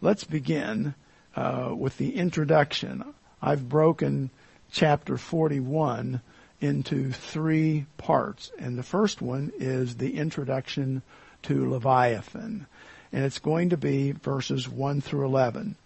Let's 0.00 0.24
begin 0.24 0.96
uh, 1.36 1.72
with 1.72 1.96
the 1.98 2.16
introduction. 2.16 3.04
I've 3.40 3.68
broken 3.68 4.30
chapter 4.72 5.16
41 5.16 6.20
into 6.60 7.12
three 7.12 7.86
parts, 7.96 8.50
and 8.58 8.76
the 8.76 8.82
first 8.82 9.22
one 9.22 9.52
is 9.56 9.94
the 9.94 10.16
introduction 10.16 11.00
to 11.42 11.70
Leviathan, 11.70 12.66
and 13.12 13.24
it's 13.24 13.38
going 13.38 13.70
to 13.70 13.76
be 13.76 14.10
verses 14.10 14.68
1 14.68 15.00
through 15.00 15.26
11. 15.26 15.76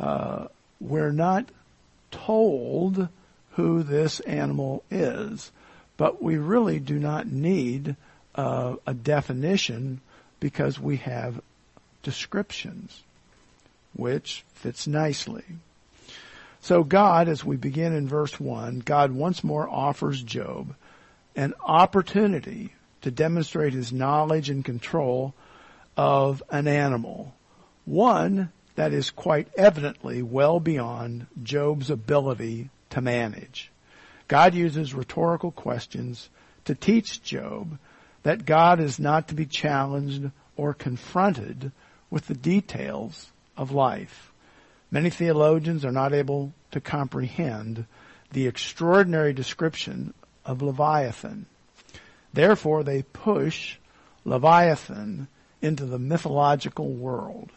Uh, 0.00 0.46
we're 0.80 1.12
not 1.12 1.50
told 2.10 3.10
who 3.52 3.82
this 3.82 4.20
animal 4.20 4.82
is, 4.90 5.50
but 5.96 6.22
we 6.22 6.36
really 6.36 6.78
do 6.78 6.98
not 6.98 7.26
need 7.26 7.96
uh, 8.34 8.76
a 8.86 8.94
definition 8.94 10.00
because 10.40 10.78
we 10.78 10.96
have 10.98 11.40
descriptions 12.02 13.02
which 13.94 14.44
fits 14.54 14.86
nicely. 14.86 15.44
So 16.60 16.84
God, 16.84 17.28
as 17.28 17.44
we 17.44 17.56
begin 17.56 17.92
in 17.92 18.08
verse 18.08 18.38
1, 18.38 18.80
God 18.80 19.12
once 19.12 19.44
more 19.44 19.68
offers 19.68 20.22
Job 20.22 20.74
an 21.34 21.54
opportunity 21.60 22.72
to 23.02 23.10
demonstrate 23.10 23.72
his 23.72 23.92
knowledge 23.92 24.48
and 24.48 24.64
control 24.64 25.34
of 25.96 26.42
an 26.50 26.68
animal. 26.68 27.34
One 27.84 28.50
that 28.76 28.92
is 28.92 29.10
quite 29.10 29.48
evidently 29.56 30.22
well 30.22 30.60
beyond 30.60 31.26
Job's 31.42 31.90
ability 31.90 32.70
to 32.92 33.00
manage. 33.00 33.70
God 34.28 34.54
uses 34.54 34.94
rhetorical 34.94 35.50
questions 35.50 36.30
to 36.64 36.74
teach 36.74 37.22
Job 37.22 37.78
that 38.22 38.46
God 38.46 38.80
is 38.80 38.98
not 38.98 39.28
to 39.28 39.34
be 39.34 39.46
challenged 39.46 40.30
or 40.56 40.74
confronted 40.74 41.72
with 42.10 42.26
the 42.26 42.34
details 42.34 43.30
of 43.56 43.72
life. 43.72 44.32
Many 44.90 45.10
theologians 45.10 45.84
are 45.84 45.92
not 45.92 46.12
able 46.12 46.52
to 46.70 46.80
comprehend 46.80 47.86
the 48.30 48.46
extraordinary 48.46 49.32
description 49.32 50.14
of 50.44 50.62
Leviathan. 50.62 51.46
Therefore, 52.32 52.82
they 52.82 53.02
push 53.02 53.76
Leviathan 54.24 55.28
into 55.60 55.84
the 55.86 55.98
mythological 55.98 56.88
world. 56.90 57.50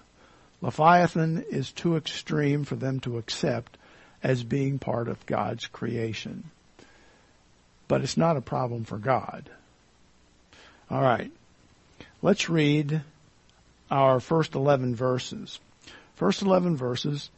Leviathan 0.61 1.43
is 1.49 1.71
too 1.71 1.95
extreme 1.95 2.63
for 2.63 2.75
them 2.75 2.99
to 3.01 3.17
accept 3.17 3.77
as 4.25 4.43
being 4.43 4.79
part 4.79 5.07
of 5.07 5.23
God's 5.27 5.67
creation. 5.67 6.49
But 7.87 8.01
it's 8.01 8.17
not 8.17 8.37
a 8.37 8.41
problem 8.41 8.83
for 8.83 8.97
God. 8.97 9.47
All 10.89 10.99
right. 10.99 11.31
Let's 12.23 12.49
read 12.49 13.03
our 13.91 14.19
first 14.19 14.55
11 14.55 14.95
verses. 14.95 15.59
First 16.15 16.41
11 16.41 16.75
verses. 16.75 17.29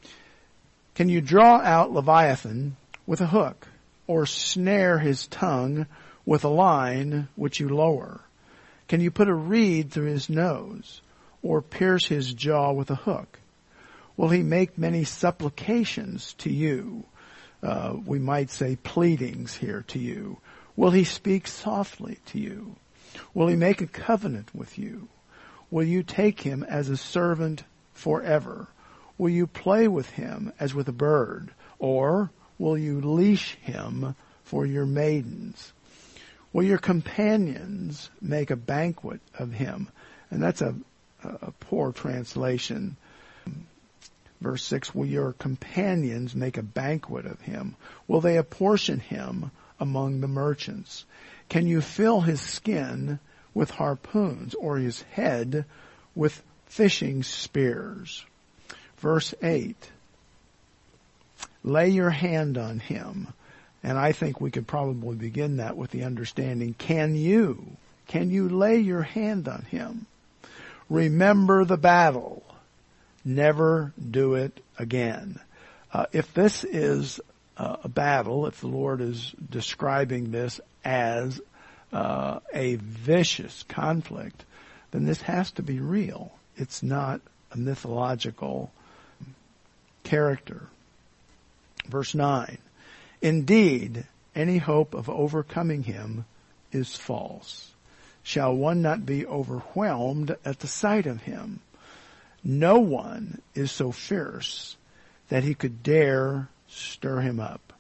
Can 0.95 1.10
you 1.10 1.19
draw 1.19 1.58
out 1.58 1.91
Leviathan 1.91 2.78
with 3.06 3.19
a 3.19 3.28
hook 3.28 3.67
or 4.08 4.26
snare 4.26 4.97
his 4.97 5.28
tongue 5.28 5.88
with 6.26 6.45
a 6.45 6.47
line 6.47 7.28
which 7.36 7.60
you 7.60 7.67
lower? 7.67 8.21
Can 8.88 9.02
you 9.02 9.12
put 9.12 9.28
a 9.28 9.34
reed 9.34 9.91
through 9.91 10.06
his 10.06 10.30
nose 10.30 11.02
or 11.43 11.62
pierce 11.62 12.08
his 12.08 12.34
jaw 12.34 12.71
with 12.71 12.89
a 12.89 12.95
hook? 12.95 13.39
Will 14.17 14.30
he 14.30 14.41
make 14.41 14.77
many 14.77 15.03
supplications 15.03 16.34
to 16.39 16.49
you? 16.51 17.06
Uh, 17.62 17.95
we 18.06 18.19
might 18.19 18.49
say 18.49 18.75
pleadings 18.75 19.56
here 19.56 19.86
to 19.89 19.99
you. 19.99 20.38
Will 20.75 20.91
he 20.91 21.03
speak 21.03 21.47
softly 21.47 22.19
to 22.27 22.39
you? 22.39 22.75
Will 23.34 23.47
he 23.47 23.56
make 23.56 23.82
a 23.82 23.88
covenant 23.88 24.53
with 24.53 24.77
you? 24.77 25.08
Will 25.69 25.84
you 25.84 26.03
take 26.03 26.41
him 26.41 26.63
as 26.63 26.89
a 26.89 26.97
servant 26.97 27.63
forever? 27.93 28.67
Will 29.17 29.30
you 29.30 29.47
play 29.47 29.88
with 29.88 30.10
him 30.10 30.51
as 30.60 30.73
with 30.73 30.88
a 30.88 30.93
bird? 30.93 31.51
Or 31.80 32.32
will 32.58 32.77
you 32.77 33.01
leash 33.01 33.56
him 33.56 34.15
for 34.43 34.65
your 34.65 34.86
maidens? 34.86 35.73
Will 36.53 36.63
your 36.63 36.77
companions 36.77 38.10
make 38.21 38.49
a 38.49 38.56
banquet 38.56 39.19
of 39.38 39.51
him? 39.51 39.89
And 40.32 40.41
that's 40.41 40.62
a, 40.62 40.75
a 41.23 41.51
poor 41.60 41.91
translation. 41.91 42.97
Verse 44.39 44.63
6, 44.63 44.93
will 44.93 45.06
your 45.06 45.34
companions 45.34 46.36
make 46.36 46.58
a 46.58 46.63
banquet 46.63 47.26
of 47.26 47.41
him? 47.41 47.76
Will 48.08 48.21
they 48.21 48.38
apportion 48.38 49.00
him 49.00 49.52
among 49.80 50.21
the 50.21 50.28
merchants? 50.28 51.06
Can 51.50 51.65
you 51.65 51.82
fill 51.82 52.21
his 52.21 52.41
skin 52.41 53.19
with 53.54 53.71
harpoons 53.71 54.54
or 54.54 54.78
his 54.78 55.02
head 55.04 55.65
with 56.13 56.43
fishing 56.67 57.23
spears? 57.23 58.26
Verse 58.97 59.34
8, 59.41 59.76
lay 61.63 61.89
your 61.89 62.10
hand 62.10 62.58
on 62.58 62.80
him. 62.80 63.28
And 63.84 63.97
I 63.97 64.12
think 64.12 64.41
we 64.41 64.52
could 64.52 64.67
probably 64.67 65.15
begin 65.15 65.58
that 65.58 65.78
with 65.78 65.91
the 65.91 66.04
understanding, 66.04 66.76
can 66.78 67.15
you, 67.15 67.78
can 68.08 68.30
you 68.30 68.50
lay 68.50 68.78
your 68.78 69.04
hand 69.04 69.47
on 69.47 69.62
him? 69.63 70.06
Remember 70.89 71.63
the 71.63 71.78
battle 71.78 72.43
never 73.28 73.92
do 74.10 74.36
it 74.36 74.60
again. 74.80 75.40
Uh, 75.94 76.06
if 76.13 76.34
this 76.34 76.63
is 76.63 77.20
uh, 77.58 77.78
a 77.84 77.90
battle, 77.90 78.48
if 78.48 78.62
the 78.62 78.68
Lord 78.68 79.02
is 79.02 79.34
describing 79.50 80.32
this 80.32 80.60
as 80.84 81.42
uh, 81.92 82.40
a 82.54 82.76
vicious 82.76 83.63
conflict, 83.68 84.46
then 84.92 85.06
this 85.06 85.22
has 85.22 85.52
to 85.52 85.62
be 85.62 85.80
real. 85.80 86.32
It's 86.56 86.82
not 86.82 87.22
a 87.52 87.58
mythological 87.58 88.72
character. 90.04 90.63
Verse 91.88 92.16
9. 92.16 92.58
Indeed, 93.22 94.06
any 94.36 94.58
hope 94.58 94.94
of 94.94 95.10
overcoming 95.10 95.84
him 95.84 96.26
is 96.72 96.96
false. 96.96 97.72
Shall 98.24 98.54
one 98.54 98.82
not 98.82 99.06
be 99.06 99.26
overwhelmed 99.26 100.36
at 100.46 100.60
the 100.60 100.68
sight 100.68 101.06
of 101.06 101.22
him? 101.22 101.62
No 102.43 102.80
one 102.80 103.41
is 103.56 103.71
so 103.71 103.91
fierce 103.91 104.78
that 105.30 105.43
he 105.43 105.54
could 105.54 105.84
dare 105.84 106.50
stir 106.67 107.21
him 107.21 107.39
up. 107.39 107.73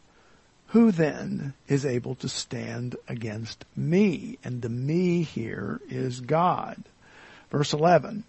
Who 0.67 0.91
then 0.91 1.53
is 1.67 1.85
able 1.85 2.15
to 2.15 2.27
stand 2.27 2.97
against 3.07 3.63
me? 3.75 4.37
And 4.43 4.61
the 4.61 4.69
me 4.69 5.23
here 5.23 5.79
is 5.89 6.19
God. 6.19 6.83
Verse 7.49 7.71
11. 7.73 8.25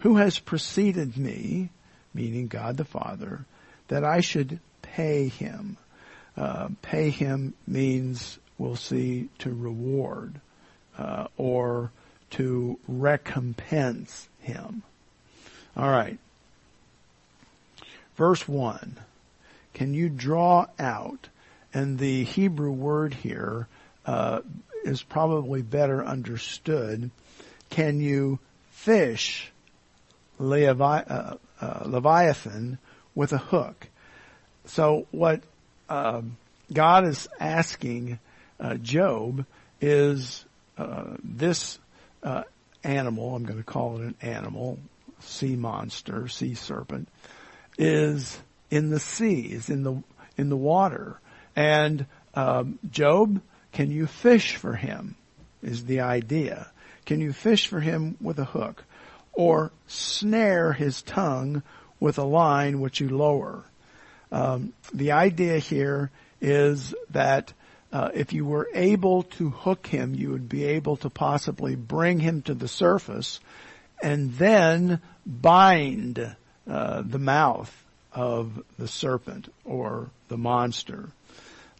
Who 0.00 0.16
has 0.16 0.38
preceded 0.38 1.16
me, 1.16 1.70
meaning 2.12 2.48
God 2.48 2.76
the 2.76 2.84
Father, 2.84 3.44
that 3.88 4.04
I 4.04 4.20
should 4.20 4.58
pay 4.82 5.28
him? 5.28 5.76
Uh, 6.36 6.68
pay 6.82 7.10
him 7.10 7.54
means, 7.66 8.38
we'll 8.58 8.76
see, 8.76 9.28
to 9.38 9.54
reward, 9.54 10.40
uh, 10.98 11.28
or 11.36 11.90
to 12.30 12.78
recompense 12.88 14.28
him. 14.40 14.82
All 15.76 15.90
right. 15.90 16.18
Verse 18.16 18.46
1. 18.48 18.96
Can 19.74 19.92
you 19.92 20.08
draw 20.08 20.66
out, 20.78 21.28
and 21.74 21.98
the 21.98 22.24
Hebrew 22.24 22.72
word 22.72 23.12
here 23.12 23.68
uh, 24.06 24.40
is 24.84 25.02
probably 25.02 25.60
better 25.60 26.02
understood. 26.02 27.10
Can 27.68 28.00
you 28.00 28.38
fish 28.70 29.52
Levi- 30.38 31.02
uh, 31.02 31.36
uh, 31.60 31.82
Leviathan 31.84 32.78
with 33.14 33.34
a 33.34 33.38
hook? 33.38 33.88
So 34.64 35.06
what 35.10 35.42
um, 35.90 36.38
God 36.72 37.06
is 37.06 37.28
asking 37.38 38.18
uh, 38.58 38.76
Job 38.76 39.44
is 39.80 40.44
uh, 40.78 41.16
this 41.22 41.78
uh, 42.22 42.44
animal, 42.82 43.36
I'm 43.36 43.44
going 43.44 43.58
to 43.58 43.64
call 43.64 43.98
it 43.98 44.02
an 44.02 44.14
animal, 44.22 44.78
sea 45.20 45.56
monster, 45.56 46.28
sea 46.28 46.54
serpent, 46.54 47.08
is 47.78 48.38
in 48.70 48.90
the 48.90 49.00
sea, 49.00 49.40
is 49.52 49.70
in 49.70 49.82
the 49.82 50.02
in 50.36 50.48
the 50.48 50.56
water. 50.56 51.20
And 51.54 52.06
um, 52.34 52.78
Job, 52.90 53.40
can 53.72 53.90
you 53.90 54.06
fish 54.06 54.56
for 54.56 54.74
him? 54.74 55.16
Is 55.62 55.84
the 55.84 56.00
idea. 56.00 56.70
Can 57.06 57.20
you 57.20 57.32
fish 57.32 57.68
for 57.68 57.80
him 57.80 58.16
with 58.20 58.38
a 58.38 58.44
hook, 58.44 58.84
or 59.32 59.72
snare 59.86 60.72
his 60.72 61.02
tongue 61.02 61.62
with 62.00 62.18
a 62.18 62.24
line 62.24 62.80
which 62.80 63.00
you 63.00 63.08
lower? 63.08 63.64
Um, 64.32 64.72
the 64.92 65.12
idea 65.12 65.58
here 65.58 66.10
is 66.40 66.94
that 67.10 67.52
uh, 67.92 68.10
if 68.12 68.32
you 68.32 68.44
were 68.44 68.68
able 68.74 69.22
to 69.22 69.50
hook 69.50 69.86
him, 69.86 70.14
you 70.14 70.30
would 70.30 70.48
be 70.48 70.64
able 70.64 70.96
to 70.98 71.08
possibly 71.08 71.76
bring 71.76 72.18
him 72.18 72.42
to 72.42 72.54
the 72.54 72.68
surface 72.68 73.40
and 74.02 74.32
then 74.34 75.00
bind 75.24 76.36
uh, 76.68 77.02
the 77.02 77.18
mouth 77.18 77.84
of 78.12 78.62
the 78.78 78.88
serpent 78.88 79.52
or 79.64 80.10
the 80.28 80.36
monster. 80.36 81.08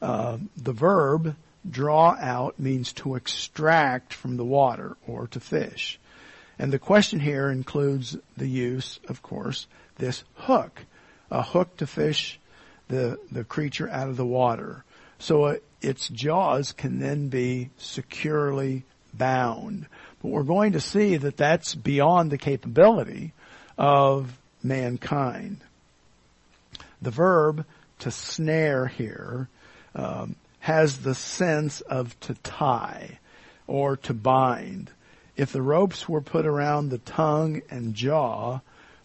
Uh, 0.00 0.38
the 0.57 0.72
verb 0.72 1.37
draw 1.68 2.16
out 2.20 2.59
means 2.61 2.92
to 2.92 3.14
extract 3.14 4.12
from 4.12 4.37
the 4.37 4.44
water 4.44 4.96
or 5.07 5.26
to 5.29 5.40
fish. 5.40 5.98
And 6.59 6.72
the 6.72 6.79
question 6.79 7.20
here 7.20 7.50
includes 7.50 8.16
the 8.37 8.46
use, 8.46 8.98
of 9.09 9.22
course, 9.22 9.66
this 9.96 10.24
hook, 10.35 10.83
a 11.31 11.42
hook 11.42 11.76
to 11.79 11.87
fish 11.87 12.38
the, 12.88 13.18
the 13.31 13.44
creature 13.44 13.88
out 13.90 14.09
of 14.09 14.16
the 14.16 14.26
water. 14.26 14.85
So 15.18 15.44
uh, 15.44 15.57
its 15.83 16.09
jaws 16.09 16.72
can 16.72 16.98
then 16.98 17.29
be 17.29 17.70
securely 17.79 18.85
bound. 19.12 19.87
But 20.22 20.29
we're 20.29 20.42
going 20.42 20.72
to 20.72 20.81
see 20.81 21.16
that 21.16 21.37
that's 21.37 21.74
beyond 21.74 22.31
the 22.31 22.38
capability 22.38 23.33
of 23.79 24.37
mankind. 24.62 25.61
The 27.02 27.11
verb 27.11 27.64
to 28.00 28.11
snare 28.11 28.87
here 28.87 29.48
um, 29.94 30.37
has 30.61 30.98
the 30.98 31.14
sense 31.14 31.81
of 31.83 32.18
to 32.20 32.35
tie 32.35 33.18
or 33.66 33.96
to 33.98 34.14
bind. 34.14 34.90
If 35.37 35.52
the 35.52 35.62
ropes 35.62 36.09
were 36.09 36.20
put 36.20 36.46
around 36.46 36.88
the 36.88 36.98
tongue 36.98 37.62
and 37.70 37.94
jaw, 37.94 38.61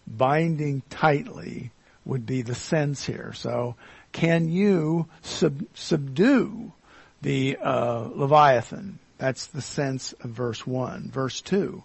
binding 0.06 0.82
tightly 0.90 1.70
would 2.04 2.26
be 2.26 2.42
the 2.42 2.54
sense 2.54 3.04
here. 3.04 3.32
So, 3.34 3.76
can 4.12 4.50
you 4.50 5.06
sub- 5.22 5.66
subdue 5.74 6.72
the 7.20 7.56
uh, 7.62 8.08
Leviathan? 8.14 8.98
That's 9.22 9.46
the 9.46 9.62
sense 9.62 10.14
of 10.14 10.30
verse 10.30 10.66
1. 10.66 11.12
Verse 11.12 11.42
2. 11.42 11.84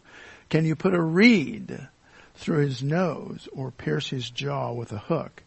Can 0.50 0.66
you 0.66 0.76
put 0.76 0.96
a 0.96 1.00
reed 1.00 1.88
through 2.34 2.66
his 2.66 2.82
nose 2.82 3.48
or 3.52 3.70
pierce 3.70 4.10
his 4.10 4.28
jaw 4.28 4.74
with 4.74 4.92
a 4.92 4.98
hook? 4.98 5.44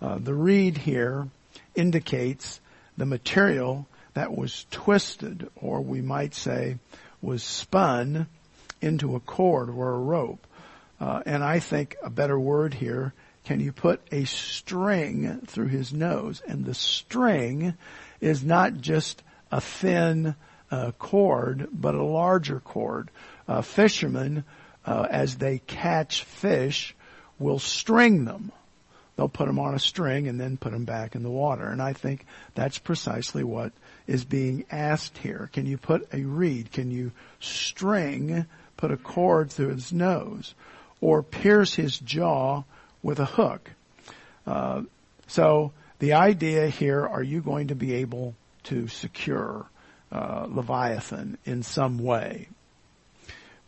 Uh, 0.00 0.18
the 0.18 0.34
reed 0.34 0.78
here 0.78 1.26
indicates 1.74 2.60
the 2.96 3.06
material 3.06 3.88
that 4.14 4.32
was 4.32 4.66
twisted 4.70 5.50
or 5.56 5.80
we 5.80 6.00
might 6.00 6.32
say 6.32 6.78
was 7.20 7.42
spun 7.42 8.28
into 8.80 9.16
a 9.16 9.20
cord 9.20 9.68
or 9.68 9.94
a 9.94 9.98
rope. 9.98 10.46
Uh, 11.00 11.24
and 11.26 11.42
I 11.42 11.58
think 11.58 11.96
a 12.04 12.10
better 12.10 12.38
word 12.38 12.72
here, 12.72 13.14
can 13.42 13.58
you 13.58 13.72
put 13.72 14.00
a 14.12 14.26
string 14.26 15.40
through 15.48 15.66
his 15.66 15.92
nose? 15.92 16.40
And 16.46 16.64
the 16.64 16.74
string 16.74 17.74
is 18.20 18.44
not 18.44 18.80
just 18.80 19.24
a 19.50 19.60
thin 19.60 20.36
uh, 20.72 20.90
cord, 20.92 21.68
but 21.70 21.94
a 21.94 22.02
larger 22.02 22.58
cord. 22.58 23.10
Uh, 23.46 23.60
fishermen, 23.60 24.42
uh, 24.86 25.06
as 25.10 25.36
they 25.36 25.58
catch 25.58 26.24
fish, 26.24 26.96
will 27.38 27.58
string 27.58 28.24
them. 28.24 28.50
They'll 29.14 29.28
put 29.28 29.46
them 29.46 29.58
on 29.58 29.74
a 29.74 29.78
string 29.78 30.26
and 30.26 30.40
then 30.40 30.56
put 30.56 30.72
them 30.72 30.86
back 30.86 31.14
in 31.14 31.22
the 31.22 31.30
water. 31.30 31.66
And 31.66 31.82
I 31.82 31.92
think 31.92 32.24
that's 32.54 32.78
precisely 32.78 33.44
what 33.44 33.72
is 34.06 34.24
being 34.24 34.64
asked 34.70 35.18
here. 35.18 35.50
Can 35.52 35.66
you 35.66 35.76
put 35.76 36.08
a 36.14 36.22
reed? 36.22 36.72
Can 36.72 36.90
you 36.90 37.12
string, 37.38 38.46
put 38.78 38.90
a 38.90 38.96
cord 38.96 39.52
through 39.52 39.74
his 39.74 39.92
nose? 39.92 40.54
Or 41.02 41.22
pierce 41.22 41.74
his 41.74 41.98
jaw 41.98 42.62
with 43.02 43.20
a 43.20 43.26
hook? 43.26 43.70
Uh, 44.46 44.82
so 45.26 45.72
the 45.98 46.14
idea 46.14 46.68
here, 46.68 47.06
are 47.06 47.22
you 47.22 47.42
going 47.42 47.68
to 47.68 47.74
be 47.74 47.92
able 47.94 48.34
to 48.64 48.88
secure 48.88 49.66
uh, 50.12 50.46
Leviathan 50.48 51.38
in 51.44 51.62
some 51.62 51.98
way? 51.98 52.48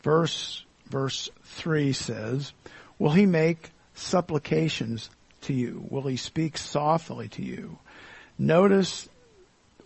Verse, 0.02 0.64
verse 0.86 1.30
3 1.44 1.92
says, 1.92 2.52
Will 2.98 3.12
he 3.12 3.26
make 3.26 3.70
supplications 3.94 5.08
to 5.42 5.54
you? 5.54 5.84
Will 5.88 6.02
he 6.02 6.16
speak 6.16 6.58
softly 6.58 7.28
to 7.28 7.42
you? 7.42 7.78
Notice 8.38 9.08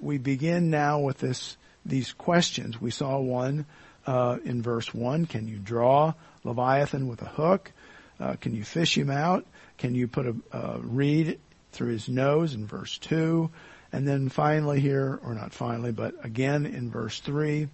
we 0.00 0.18
begin 0.18 0.70
now 0.70 1.00
with 1.00 1.18
this, 1.18 1.56
these 1.86 2.12
questions. 2.12 2.80
We 2.80 2.90
saw 2.90 3.18
one 3.18 3.66
uh, 4.06 4.38
in 4.44 4.62
verse 4.62 4.92
1. 4.92 5.26
Can 5.26 5.48
you 5.48 5.58
draw 5.58 6.14
Leviathan 6.44 7.08
with 7.08 7.22
a 7.22 7.26
hook? 7.26 7.72
Uh, 8.18 8.34
can 8.40 8.54
you 8.54 8.64
fish 8.64 8.96
him 8.96 9.10
out? 9.10 9.46
Can 9.76 9.94
you 9.94 10.08
put 10.08 10.26
a, 10.26 10.34
a 10.52 10.78
reed 10.80 11.38
through 11.72 11.92
his 11.92 12.08
nose 12.08 12.54
in 12.54 12.66
verse 12.66 12.98
2? 12.98 13.50
And 13.92 14.06
then 14.06 14.28
finally 14.28 14.80
here, 14.80 15.18
or 15.22 15.34
not 15.34 15.52
finally, 15.52 15.92
but 15.92 16.14
again 16.22 16.66
in 16.66 16.90
verse 16.90 17.20
3, 17.20 17.68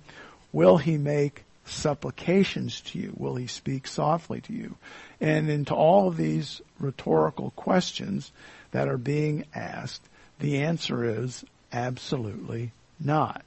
will 0.53 0.79
he 0.79 0.96
make 0.96 1.44
supplications 1.66 2.81
to 2.83 2.98
you? 2.98 3.12
Will 3.16 3.37
he 3.37 3.46
speak 3.46 3.87
softly 3.87 4.40
to 4.42 4.53
you? 4.53 4.77
And 5.20 5.50
into 5.50 5.74
all 5.74 6.09
of 6.09 6.16
these 6.16 6.61
rhetorical 6.79 7.50
questions 7.57 8.31
that 8.70 8.88
are 8.88 8.98
being 8.98 9.44
asked, 9.55 10.03
the 10.38 10.62
answer 10.62 11.22
is 11.22 11.44
absolutely 11.72 12.72
not. 13.00 13.44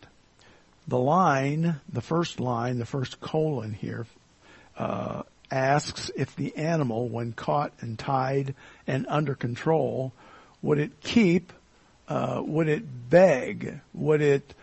The 0.87 0.97
line, 0.97 1.79
the 1.91 2.01
first 2.01 2.39
line, 2.39 2.79
the 2.79 2.85
first 2.85 3.19
colon 3.19 3.73
here, 3.73 4.05
uh, 4.77 5.23
asks 5.51 6.11
if 6.15 6.35
the 6.35 6.55
animal, 6.55 7.07
when 7.07 7.33
caught 7.33 7.73
and 7.79 7.97
tied 7.97 8.55
and 8.85 9.05
under 9.09 9.35
control, 9.35 10.13
would 10.61 10.79
it 10.79 11.01
keep, 11.01 11.53
uh, 12.07 12.41
would 12.45 12.67
it 12.67 13.09
beg, 13.09 13.79
would 13.93 14.21
it 14.21 14.53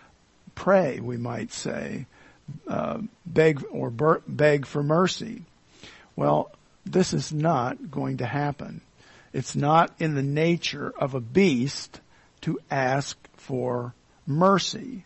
pray, 0.54 1.00
we 1.00 1.16
might 1.16 1.52
say, 1.52 2.06
uh, 2.68 2.98
beg 3.26 3.64
or 3.70 3.90
ber- 3.90 4.22
beg 4.26 4.66
for 4.66 4.82
mercy. 4.82 5.42
Well, 6.16 6.50
this 6.84 7.12
is 7.12 7.32
not 7.32 7.90
going 7.90 8.18
to 8.18 8.26
happen. 8.26 8.80
It's 9.32 9.56
not 9.56 9.92
in 9.98 10.14
the 10.14 10.22
nature 10.22 10.92
of 10.96 11.14
a 11.14 11.20
beast 11.20 12.00
to 12.42 12.58
ask 12.70 13.16
for 13.36 13.94
mercy. 14.26 15.04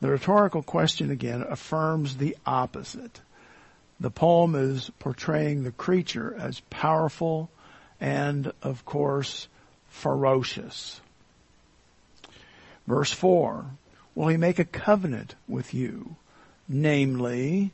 The 0.00 0.10
rhetorical 0.10 0.62
question 0.62 1.10
again 1.10 1.42
affirms 1.42 2.16
the 2.16 2.36
opposite. 2.46 3.20
The 3.98 4.10
poem 4.10 4.54
is 4.54 4.90
portraying 4.98 5.62
the 5.62 5.72
creature 5.72 6.34
as 6.38 6.60
powerful 6.70 7.50
and, 8.00 8.52
of 8.62 8.84
course, 8.86 9.48
ferocious. 9.88 11.00
Verse 12.90 13.12
4, 13.12 13.64
Will 14.14 14.28
he 14.28 14.36
make 14.36 14.58
a 14.58 14.64
covenant 14.64 15.34
with 15.48 15.72
you? 15.72 16.16
namely 16.70 17.72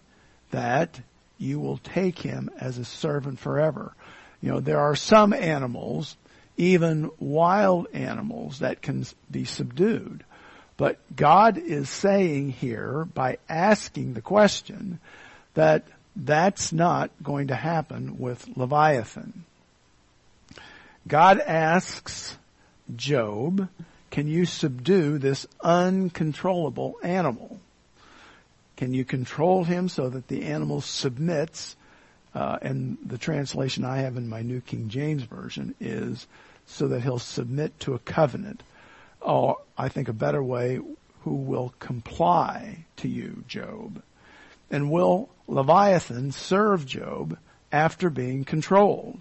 that 0.51 1.01
you 1.39 1.61
will 1.61 1.77
take 1.77 2.19
him 2.19 2.51
as 2.59 2.79
a 2.79 2.85
servant 2.85 3.39
forever. 3.39 3.93
You 4.41 4.51
know, 4.51 4.61
there 4.61 4.81
are 4.81 4.97
some 4.97 5.35
animals, 5.35 6.17
even 6.57 7.11
wild 7.21 7.89
animals, 7.93 8.61
that 8.61 8.81
can 8.81 9.05
be 9.31 9.45
subdued. 9.45 10.25
But 10.79 10.99
God 11.15 11.59
is 11.59 11.91
saying 11.91 12.53
here, 12.53 13.05
by 13.05 13.37
asking 13.49 14.15
the 14.15 14.23
question, 14.23 14.99
that 15.55 15.85
that's 16.15 16.73
not 16.73 17.11
going 17.23 17.49
to 17.49 17.55
happen 17.55 18.19
with 18.19 18.49
Leviathan. 18.57 19.45
God 21.07 21.39
asks 21.41 22.37
Job, 22.95 23.69
can 24.17 24.29
you 24.29 24.47
subdue 24.47 25.19
this 25.19 25.47
uncontrollable 25.61 26.97
animal? 27.03 27.61
Can 28.79 28.95
you 28.95 29.05
control 29.05 29.63
him 29.63 29.91
so 29.91 30.09
that 30.09 30.27
the 30.27 30.45
animal 30.45 30.81
submits? 30.81 31.77
Uh, 32.35 32.57
and 32.63 32.97
the 33.05 33.19
translation 33.19 33.85
I 33.85 33.99
have 33.99 34.17
in 34.17 34.27
my 34.27 34.41
New 34.41 34.63
King 34.63 34.89
James 34.89 35.25
Version 35.25 35.75
is 35.81 36.27
so 36.65 36.89
that 36.89 37.03
he'll 37.03 37.19
submit 37.19 37.79
to 37.81 37.93
a 37.93 37.99
covenant. 37.99 38.63
Or 39.21 39.59
I 39.77 39.91
think 39.91 40.09
a 40.09 40.15
better 40.15 40.43
way, 40.43 40.81
who 41.25 41.35
will 41.35 41.75
comply 41.79 42.87
to 42.97 43.09
you, 43.09 43.45
Job? 43.47 44.03
And 44.71 44.91
will 44.91 45.29
Leviathan 45.47 46.33
serve 46.33 46.87
Job 46.87 47.37
after 47.71 48.09
being 48.09 48.45
controlled? 48.45 49.21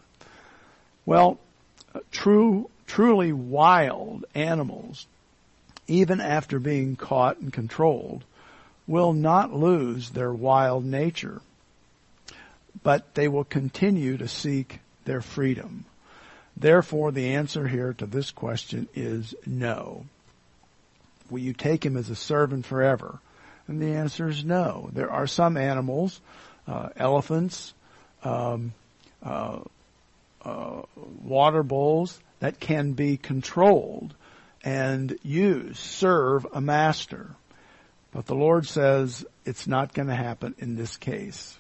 Well, 1.06 1.38
uh, 1.94 2.00
true, 2.12 2.70
truly 2.88 3.32
wild 3.32 4.26
animals, 4.34 5.06
even 5.88 6.22
after 6.22 6.60
being 6.60 6.96
caught 6.96 7.38
and 7.38 7.52
controlled, 7.52 8.24
will 8.88 9.14
not 9.14 9.54
lose 9.54 10.10
their 10.12 10.34
wild 10.34 10.86
nature, 10.86 11.42
but 12.84 13.14
they 13.16 13.28
will 13.28 13.44
continue 13.44 14.18
to 14.18 14.28
seek 14.28 14.80
their 15.06 15.22
freedom. 15.22 15.86
Therefore, 16.58 17.12
the 17.12 17.34
answer 17.34 17.68
here 17.68 17.94
to 17.94 18.06
this 18.06 18.32
question 18.32 18.88
is 18.96 19.34
no. 19.46 20.06
Will 21.30 21.40
you 21.40 21.54
take 21.54 21.86
him 21.86 21.98
as 21.98 22.10
a 22.10 22.16
servant 22.16 22.66
forever? 22.66 23.20
And 23.68 23.82
the 23.82 23.96
answer 23.96 24.30
is 24.30 24.46
no. 24.46 24.90
There 24.94 25.10
are 25.10 25.28
some 25.28 25.58
animals, 25.58 26.22
uh, 26.68 26.90
elephants, 26.96 27.74
um, 28.24 28.74
uh, 29.24 29.60
uh, 30.44 30.82
water 31.24 31.64
bowls 31.64 32.20
that 32.46 32.60
can 32.60 32.92
be 32.92 33.18
controlled 33.18 34.14
and 34.64 35.18
used, 35.24 35.78
serve 35.78 36.46
a 36.54 36.62
master. 36.62 37.32
But 38.12 38.28
the 38.28 38.36
Lord 38.36 38.68
says 38.68 39.26
it's 39.46 39.66
not 39.66 39.96
going 39.96 40.10
to 40.10 40.16
happen 40.16 40.54
in 40.60 40.76
this 40.76 40.96
case. 40.96 41.58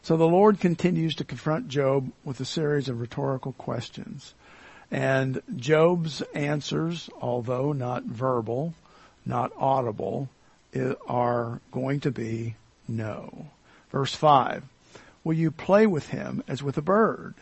So 0.00 0.16
the 0.16 0.26
Lord 0.26 0.58
continues 0.58 1.16
to 1.16 1.24
confront 1.24 1.68
Job 1.68 2.10
with 2.24 2.40
a 2.40 2.46
series 2.46 2.88
of 2.88 2.98
rhetorical 2.98 3.52
questions. 3.52 4.32
And 4.90 5.42
Job's 5.54 6.22
answers, 6.32 7.10
although 7.20 7.74
not 7.74 8.04
verbal, 8.04 8.72
not 9.26 9.52
audible, 9.58 10.30
are 11.06 11.60
going 11.72 12.00
to 12.00 12.10
be 12.10 12.54
no. 12.88 13.48
Verse 13.92 14.14
5. 14.14 14.64
Will 15.24 15.36
you 15.36 15.50
play 15.50 15.86
with 15.86 16.08
him 16.08 16.42
as 16.48 16.62
with 16.62 16.78
a 16.78 16.82
bird? 16.82 17.34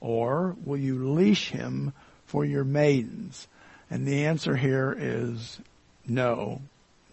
Or 0.00 0.56
will 0.64 0.78
you 0.78 1.12
leash 1.12 1.50
him 1.50 1.92
for 2.26 2.44
your 2.44 2.64
maidens? 2.64 3.48
And 3.90 4.06
the 4.06 4.26
answer 4.26 4.56
here 4.56 4.94
is 4.98 5.58
no 6.06 6.62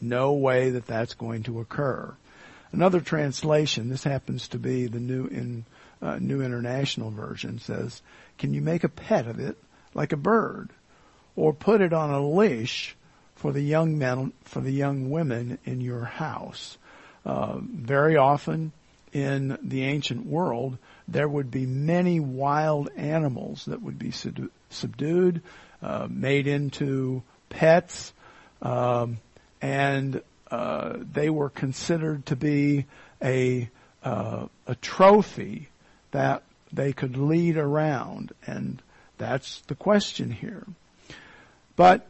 no 0.01 0.33
way 0.33 0.71
that 0.71 0.87
that's 0.87 1.13
going 1.13 1.43
to 1.43 1.59
occur. 1.59 2.13
Another 2.71 2.99
translation, 2.99 3.89
this 3.89 4.03
happens 4.03 4.47
to 4.49 4.59
be 4.59 4.87
the 4.87 4.99
new 4.99 5.25
in 5.27 5.65
uh, 6.01 6.17
New 6.19 6.41
International 6.41 7.09
Version, 7.09 7.59
says, 7.59 8.01
"Can 8.37 8.53
you 8.53 8.61
make 8.61 8.83
a 8.83 8.89
pet 8.89 9.27
of 9.27 9.39
it 9.39 9.57
like 9.93 10.11
a 10.11 10.17
bird, 10.17 10.69
or 11.35 11.53
put 11.53 11.81
it 11.81 11.93
on 11.93 12.11
a 12.11 12.27
leash 12.27 12.95
for 13.35 13.51
the 13.51 13.61
young 13.61 13.97
men, 13.97 14.33
for 14.43 14.59
the 14.59 14.73
young 14.73 15.09
women 15.09 15.57
in 15.63 15.81
your 15.81 16.03
house?" 16.03 16.77
Uh, 17.25 17.57
very 17.59 18.17
often 18.17 18.71
in 19.13 19.57
the 19.63 19.83
ancient 19.83 20.25
world, 20.25 20.77
there 21.07 21.27
would 21.27 21.51
be 21.51 21.65
many 21.65 22.19
wild 22.19 22.89
animals 22.95 23.65
that 23.65 23.81
would 23.81 23.99
be 23.99 24.11
subdued, 24.69 25.41
uh, 25.81 26.07
made 26.09 26.47
into 26.47 27.21
pets. 27.49 28.13
Um, 28.61 29.19
and 29.61 30.21
uh, 30.49 30.97
they 31.11 31.29
were 31.29 31.49
considered 31.49 32.25
to 32.27 32.35
be 32.35 32.85
a 33.21 33.69
uh, 34.03 34.45
a 34.67 34.75
trophy 34.75 35.69
that 36.11 36.43
they 36.71 36.93
could 36.93 37.17
lead 37.17 37.57
around, 37.57 38.31
and 38.45 38.81
that's 39.17 39.61
the 39.61 39.75
question 39.75 40.29
here. 40.29 40.65
But 41.75 42.05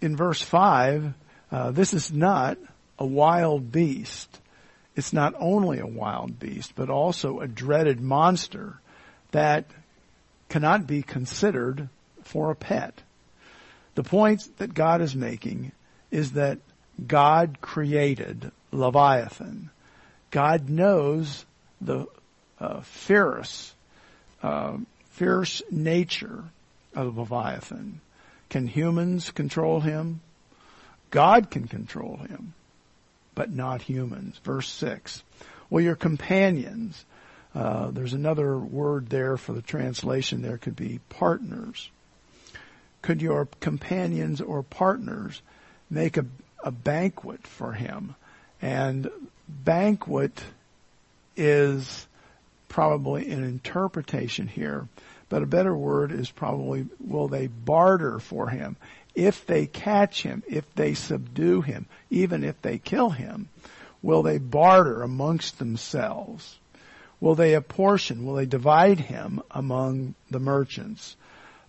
in 0.00 0.16
verse 0.16 0.42
five, 0.42 1.14
uh, 1.52 1.70
this 1.70 1.94
is 1.94 2.12
not 2.12 2.58
a 2.98 3.06
wild 3.06 3.70
beast. 3.70 4.40
It's 4.96 5.12
not 5.12 5.34
only 5.38 5.78
a 5.78 5.86
wild 5.86 6.38
beast, 6.40 6.72
but 6.74 6.90
also 6.90 7.40
a 7.40 7.46
dreaded 7.46 8.00
monster 8.00 8.80
that 9.30 9.66
cannot 10.48 10.86
be 10.86 11.02
considered 11.02 11.88
for 12.22 12.50
a 12.50 12.56
pet. 12.56 13.02
The 13.94 14.02
point 14.02 14.48
that 14.58 14.74
God 14.74 15.02
is 15.02 15.14
making 15.14 15.72
is 16.10 16.32
that 16.32 16.58
God 17.06 17.58
created 17.60 18.50
Leviathan. 18.72 19.70
God 20.30 20.68
knows 20.68 21.44
the 21.80 22.06
uh, 22.58 22.80
fierce, 22.80 23.74
uh, 24.42 24.78
fierce 25.10 25.62
nature 25.70 26.44
of 26.94 27.18
Leviathan. 27.18 28.00
Can 28.48 28.66
humans 28.66 29.30
control 29.30 29.80
him? 29.80 30.20
God 31.10 31.50
can 31.50 31.68
control 31.68 32.16
him, 32.16 32.54
but 33.36 33.52
not 33.52 33.82
humans. 33.82 34.40
Verse 34.42 34.68
6. 34.68 35.22
Well, 35.70 35.84
your 35.84 35.94
companions, 35.94 37.04
uh, 37.54 37.92
there's 37.92 38.14
another 38.14 38.58
word 38.58 39.08
there 39.08 39.36
for 39.36 39.52
the 39.52 39.62
translation. 39.62 40.42
There 40.42 40.58
could 40.58 40.74
be 40.74 40.98
partners. 41.10 41.88
Could 43.02 43.22
your 43.22 43.46
companions 43.60 44.40
or 44.40 44.64
partners 44.64 45.40
make 45.88 46.16
a, 46.16 46.24
a 46.64 46.72
banquet 46.72 47.46
for 47.46 47.72
him? 47.72 48.16
And 48.60 49.08
banquet 49.48 50.42
is 51.36 52.06
probably 52.68 53.30
an 53.30 53.44
interpretation 53.44 54.48
here, 54.48 54.88
but 55.28 55.42
a 55.42 55.46
better 55.46 55.76
word 55.76 56.10
is 56.10 56.30
probably 56.30 56.86
will 56.98 57.28
they 57.28 57.48
barter 57.48 58.18
for 58.18 58.48
him? 58.48 58.76
If 59.16 59.46
they 59.46 59.66
catch 59.66 60.22
him, 60.22 60.42
if 60.46 60.72
they 60.74 60.92
subdue 60.92 61.62
him, 61.62 61.86
even 62.10 62.44
if 62.44 62.60
they 62.60 62.76
kill 62.76 63.10
him, 63.10 63.48
will 64.02 64.22
they 64.22 64.36
barter 64.36 65.02
amongst 65.02 65.58
themselves? 65.58 66.58
Will 67.18 67.34
they 67.34 67.54
apportion? 67.54 68.26
Will 68.26 68.34
they 68.34 68.44
divide 68.44 69.00
him 69.00 69.42
among 69.50 70.14
the 70.30 70.38
merchants? 70.38 71.16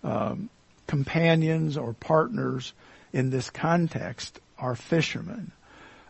Um, 0.04 0.50
companions 0.88 1.78
or 1.78 1.94
partners 1.94 2.74
in 3.14 3.30
this 3.30 3.50
context 3.50 4.40
are 4.60 4.76
fishermen. 4.76 5.54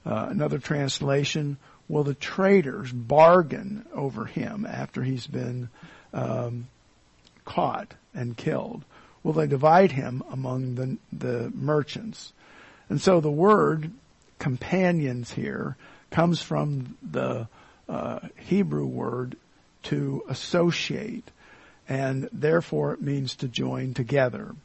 Uh, 0.03 0.27
another 0.31 0.57
translation, 0.57 1.57
will 1.87 2.03
the 2.03 2.15
traders 2.15 2.91
bargain 2.91 3.85
over 3.93 4.25
him 4.25 4.65
after 4.65 5.03
he's 5.03 5.27
been 5.27 5.69
um, 6.13 6.67
caught 7.45 7.93
and 8.15 8.35
killed? 8.35 8.83
Will 9.27 9.33
they 9.33 9.47
divide 9.47 9.91
him 9.91 10.23
among 10.31 10.75
the, 10.75 10.97
the 11.11 11.51
merchants? 11.53 12.31
And 12.87 13.01
so 13.01 13.19
the 13.19 13.29
word 13.29 13.91
companions 14.39 15.29
here 15.29 15.75
comes 16.11 16.41
from 16.41 16.95
the 17.03 17.49
uh, 17.89 18.19
Hebrew 18.37 18.85
word 18.85 19.35
to 19.83 20.23
associate, 20.29 21.29
and 21.89 22.29
therefore 22.31 22.93
it 22.93 23.01
means 23.01 23.35
to 23.35 23.49
join 23.49 23.93
together. 23.93 24.55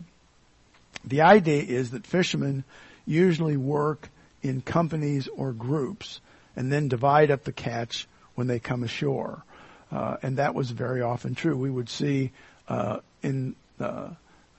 The 1.04 1.22
idea 1.22 1.62
is 1.64 1.90
that 1.90 2.06
fishermen 2.06 2.62
usually 3.04 3.56
work 3.56 4.10
in 4.44 4.60
companies 4.60 5.26
or 5.26 5.50
groups 5.50 6.20
and 6.54 6.70
then 6.70 6.86
divide 6.86 7.32
up 7.32 7.42
the 7.42 7.50
catch 7.50 8.06
when 8.36 8.46
they 8.46 8.60
come 8.60 8.84
ashore. 8.84 9.42
Uh, 9.90 10.18
and 10.22 10.36
that 10.36 10.54
was 10.54 10.70
very 10.70 11.02
often 11.02 11.34
true. 11.34 11.56
We 11.56 11.68
would 11.68 11.88
see 11.88 12.30
uh, 12.68 13.00
in 13.24 13.56
the, 13.78 14.16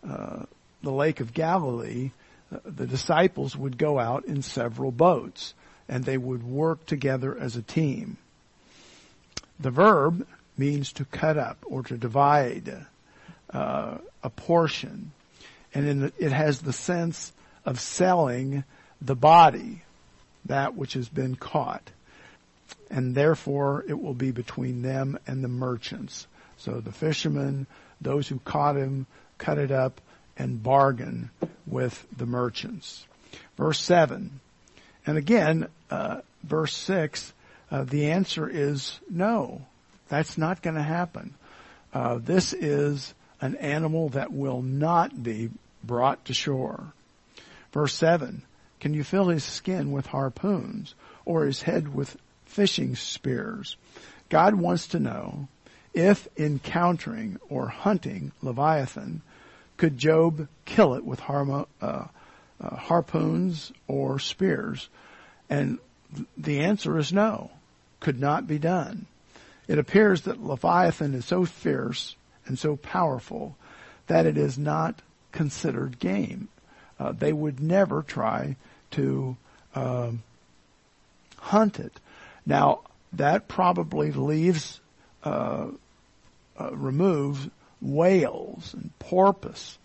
uh, 0.08 0.44
the 0.82 0.92
Lake 0.92 1.20
of 1.20 1.34
Galilee, 1.34 2.12
uh, 2.52 2.58
the 2.66 2.88
disciples 2.88 3.56
would 3.56 3.78
go 3.78 4.00
out 4.00 4.26
in 4.26 4.42
several 4.42 4.92
boats 4.92 5.54
and 5.88 6.04
they 6.04 6.18
would 6.18 6.44
work 6.44 6.86
together 6.86 7.38
as 7.38 7.56
a 7.56 7.62
team. 7.62 8.18
The 9.60 9.72
verb 9.72 10.26
means 10.58 10.94
to 10.94 11.06
cut 11.06 11.38
up 11.38 11.58
or 11.66 11.84
to 11.84 11.98
divide 11.98 12.86
uh, 13.52 13.98
a 14.24 14.30
portion, 14.30 15.12
and 15.74 16.04
the, 16.04 16.14
it 16.18 16.32
has 16.32 16.62
the 16.62 16.74
sense 16.74 17.32
of 17.66 17.80
selling 17.80 18.64
the 19.02 19.16
body, 19.16 19.84
that 20.46 20.76
which 20.76 20.94
has 20.94 21.10
been 21.10 21.36
caught, 21.36 21.92
and 22.90 23.16
therefore 23.16 23.86
it 23.88 24.02
will 24.02 24.14
be 24.14 24.32
between 24.32 24.82
them 24.82 25.18
and 25.28 25.44
the 25.44 25.48
merchants. 25.50 26.28
So 26.58 26.80
the 26.80 26.92
fishermen, 26.92 27.68
those 28.02 28.28
who 28.28 28.40
caught 28.40 28.76
him, 28.76 29.06
cut 29.38 29.58
it 29.58 29.72
up 29.72 30.02
and 30.38 30.62
bargain 30.62 31.30
with 31.66 32.06
the 32.16 32.26
merchants. 32.26 33.06
Verse 33.58 33.80
seven, 33.80 34.40
and 35.06 35.18
again, 35.18 35.68
uh, 35.90 36.22
verse 36.44 36.74
six, 36.74 37.34
uh, 37.72 37.84
the 37.84 38.12
answer 38.12 38.50
is 38.50 39.00
no. 39.10 39.62
That's 40.10 40.38
not 40.38 40.62
going 40.62 40.76
to 40.76 40.84
happen. 40.84 41.34
Uh, 41.94 42.20
this 42.20 42.54
is 42.54 43.14
an 43.42 43.56
animal 43.56 44.10
that 44.10 44.32
will 44.32 44.62
not 44.62 45.22
be 45.22 45.50
brought 45.84 46.26
to 46.26 46.34
shore. 46.34 46.94
Verse 47.72 47.94
7, 47.96 48.44
can 48.80 48.94
you 48.94 49.04
fill 49.04 49.30
his 49.30 49.44
skin 49.44 49.92
with 49.92 50.06
harpoons 50.06 50.96
or 51.26 51.46
his 51.46 51.62
head 51.64 51.94
with 51.94 52.16
fishing 52.46 52.96
spears? 52.96 53.76
God 54.30 54.56
wants 54.56 54.88
to 54.90 55.00
know 55.00 55.48
if 55.94 56.28
encountering 56.38 57.40
or 57.50 57.68
hunting 57.68 58.32
Leviathan, 58.42 59.22
could 59.78 59.98
Job 59.98 60.48
kill 60.66 60.96
it 60.96 61.06
with 61.06 61.22
uh, 61.30 61.64
uh, 61.82 62.06
harpoons 62.60 63.72
or 63.88 64.20
spears? 64.20 64.90
And 65.50 65.80
th- 66.16 66.28
the 66.38 66.60
answer 66.62 66.98
is 66.98 67.14
no, 67.14 67.52
could 68.00 68.20
not 68.20 68.48
be 68.48 68.60
done. 68.60 69.06
It 69.68 69.80
appears 69.80 70.22
that 70.22 70.44
Leviathan 70.44 71.14
is 71.14 71.26
so 71.26 71.46
fierce 71.46 72.16
and 72.46 72.58
so 72.58 72.76
powerful 72.76 73.56
that 74.08 74.26
it 74.26 74.38
is 74.38 74.58
not 74.58 75.02
considered 75.32 76.00
game. 76.00 76.50
Uh, 77.00 77.12
they 77.12 77.34
would 77.34 77.60
never 77.60 78.04
try 78.04 78.56
to 78.92 79.36
um, 79.76 80.24
hunt 81.38 81.80
it. 81.80 82.00
Now 82.46 82.82
that 83.14 83.48
probably 83.48 84.12
leaves 84.12 84.80
uh, 85.24 85.68
uh, 86.60 86.72
removes 86.76 87.48
whales 87.82 88.74
and 88.74 88.92
porpoise 89.00 89.78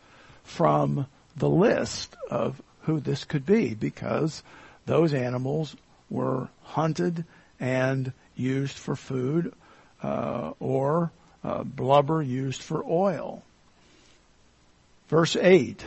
from 0.45 1.07
the 1.37 1.49
list 1.49 2.17
of 2.31 2.61
who 2.83 3.01
this 3.01 3.25
could 3.25 3.45
be 3.45 3.75
because 3.75 4.43
those 4.87 5.13
animals 5.13 5.77
were 6.11 6.49
hunted 6.63 7.25
and 7.61 8.13
used 8.35 8.77
for 8.77 8.97
food 8.97 9.53
uh, 10.03 10.53
or 10.61 11.11
uh, 11.45 11.63
blubber 11.63 12.23
used 12.23 12.63
for 12.63 12.85
oil. 12.85 13.43
Verse 15.09 15.37
8, 15.37 15.85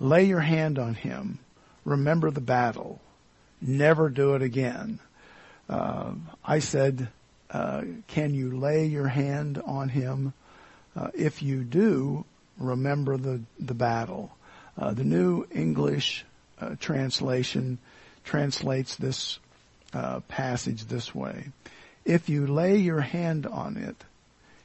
lay 0.00 0.24
your 0.24 0.40
hand 0.40 0.78
on 0.78 0.94
him. 0.94 1.38
Remember 1.84 2.30
the 2.30 2.40
battle. 2.40 3.00
Never 3.60 4.08
do 4.08 4.34
it 4.34 4.42
again. 4.42 4.98
Uh, 5.68 6.12
I 6.44 6.58
said, 6.58 7.08
uh, 7.50 7.82
can 8.08 8.34
you 8.34 8.58
lay 8.58 8.86
your 8.86 9.08
hand 9.08 9.60
on 9.64 9.88
him? 9.88 10.32
Uh, 10.94 11.08
if 11.14 11.42
you 11.42 11.62
do, 11.62 12.24
remember 12.58 13.16
the, 13.16 13.40
the 13.58 13.74
battle. 13.74 14.30
Uh, 14.78 14.92
the 14.92 15.04
New 15.04 15.46
English 15.50 16.24
translation 16.80 17.78
translates 18.24 18.96
this 18.96 19.38
passage 20.28 20.84
this 20.84 21.14
way. 21.14 21.48
If 22.04 22.28
you 22.28 22.46
lay 22.46 22.76
your 22.76 23.00
hand 23.00 23.46
on 23.46 23.76
it, 23.76 23.96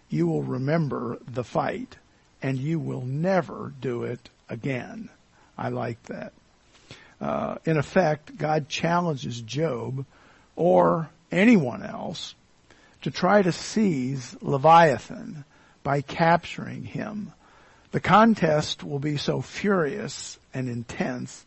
you 0.10 0.28
will 0.28 0.44
remember 0.44 1.18
the 1.28 1.44
fight 1.44 1.98
and 2.42 2.58
you 2.58 2.80
will 2.80 3.02
never 3.02 3.74
do 3.82 4.04
it 4.04 4.30
again. 4.50 5.10
I 5.58 5.70
like 5.70 6.02
that. 6.04 6.34
Uh, 7.20 7.58
in 7.66 7.78
effect, 7.78 8.38
God 8.38 8.68
challenges 8.68 9.40
Job 9.42 10.06
or 10.56 11.10
anyone 11.32 11.84
else 11.84 12.36
to 13.02 13.12
try 13.12 13.42
to 13.42 13.52
seize 13.52 14.36
Leviathan 14.42 15.44
by 15.84 16.02
capturing 16.02 16.84
him. 16.84 17.34
The 17.92 18.00
contest 18.00 18.84
will 18.84 19.00
be 19.00 19.18
so 19.18 19.42
furious 19.42 20.40
and 20.54 20.70
intense 20.70 21.46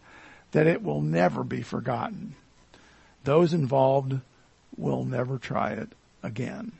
that 0.53 0.67
it 0.67 0.83
will 0.83 1.01
never 1.01 1.43
be 1.43 1.63
forgotten. 1.63 2.35
Those 3.25 3.55
involved 3.55 4.21
will 4.77 5.05
never 5.05 5.39
try 5.39 5.71
it 5.71 5.89
again. 6.23 6.73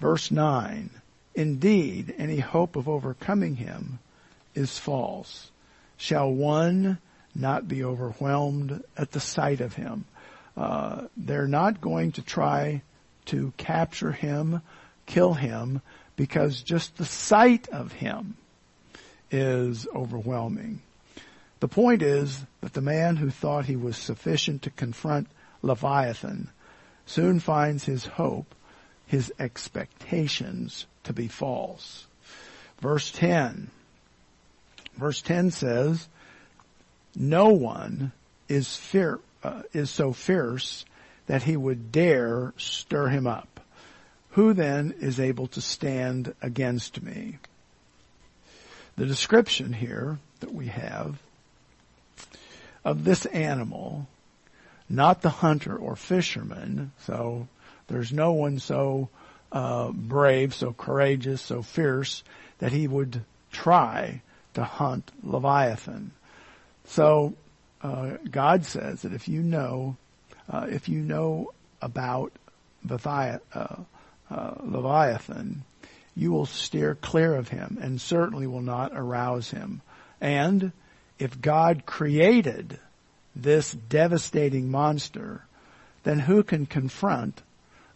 Verse 0.00 0.30
9, 0.30 0.90
indeed, 1.34 2.14
any 2.18 2.38
hope 2.38 2.76
of 2.76 2.88
overcoming 2.88 3.56
him 3.56 3.98
is 4.54 4.78
false. 4.78 5.50
Shall 5.96 6.30
one 6.30 6.98
not 7.34 7.68
be 7.68 7.84
overwhelmed 7.84 8.82
at 8.96 9.12
the 9.12 9.20
sight 9.20 9.60
of 9.60 9.74
him? 9.74 10.04
Uh, 10.56 11.06
they're 11.16 11.48
not 11.48 11.80
going 11.80 12.12
to 12.12 12.22
try 12.22 12.82
to 13.26 13.52
capture 13.56 14.12
him, 14.12 14.62
kill 15.06 15.34
him, 15.34 15.82
because 16.16 16.62
just 16.62 16.96
the 16.96 17.04
sight 17.04 17.68
of 17.68 17.92
him 17.92 18.36
is 19.30 19.86
overwhelming. 19.94 20.80
The 21.60 21.68
point 21.68 22.02
is 22.02 22.44
that 22.60 22.74
the 22.74 22.80
man 22.80 23.16
who 23.16 23.30
thought 23.30 23.66
he 23.66 23.76
was 23.76 23.96
sufficient 23.96 24.62
to 24.62 24.70
confront 24.70 25.28
Leviathan 25.62 26.50
soon 27.06 27.40
finds 27.40 27.84
his 27.84 28.04
hope, 28.06 28.54
his 29.06 29.32
expectations 29.38 30.86
to 31.04 31.12
be 31.12 31.28
false. 31.28 32.06
Verse 32.80 33.10
10. 33.10 33.70
Verse 34.96 35.22
10 35.22 35.50
says, 35.50 36.08
no 37.14 37.48
one 37.48 38.12
is 38.48 38.76
fear, 38.76 39.20
uh, 39.42 39.62
is 39.72 39.90
so 39.90 40.12
fierce 40.12 40.84
that 41.26 41.42
he 41.42 41.56
would 41.56 41.92
dare 41.92 42.52
stir 42.56 43.08
him 43.08 43.26
up. 43.26 43.60
Who 44.30 44.52
then 44.52 44.94
is 45.00 45.18
able 45.18 45.46
to 45.48 45.60
stand 45.60 46.34
against 46.42 47.02
me? 47.02 47.38
The 48.96 49.06
description 49.06 49.72
here 49.72 50.18
that 50.40 50.54
we 50.54 50.66
have 50.66 51.18
of 52.84 53.04
this 53.04 53.26
animal, 53.26 54.06
not 54.88 55.22
the 55.22 55.30
hunter 55.30 55.76
or 55.76 55.96
fisherman, 55.96 56.92
so 57.00 57.48
there's 57.88 58.12
no 58.12 58.32
one 58.32 58.58
so 58.58 59.08
uh, 59.52 59.90
brave, 59.90 60.54
so 60.54 60.72
courageous, 60.72 61.40
so 61.40 61.62
fierce 61.62 62.22
that 62.58 62.72
he 62.72 62.86
would 62.86 63.22
try 63.50 64.22
to 64.54 64.64
hunt 64.64 65.10
Leviathan. 65.22 66.12
So 66.86 67.34
uh, 67.82 68.18
God 68.30 68.64
says 68.64 69.02
that 69.02 69.12
if 69.12 69.28
you 69.28 69.42
know, 69.42 69.96
uh, 70.48 70.66
if 70.68 70.88
you 70.88 71.00
know 71.00 71.52
about 71.82 72.32
uh, 72.88 73.76
uh, 74.30 74.54
Leviathan, 74.60 75.64
you 76.14 76.32
will 76.32 76.46
steer 76.46 76.94
clear 76.94 77.34
of 77.34 77.48
him 77.48 77.78
and 77.80 78.00
certainly 78.00 78.46
will 78.46 78.62
not 78.62 78.92
arouse 78.94 79.50
him. 79.50 79.82
And 80.20 80.72
if 81.18 81.40
God 81.40 81.84
created 81.84 82.78
this 83.34 83.72
devastating 83.72 84.70
monster, 84.70 85.44
then 86.04 86.18
who 86.20 86.42
can 86.42 86.66
confront 86.66 87.42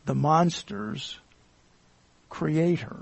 the 0.05 0.15
monster's 0.15 1.19
creator? 2.29 2.97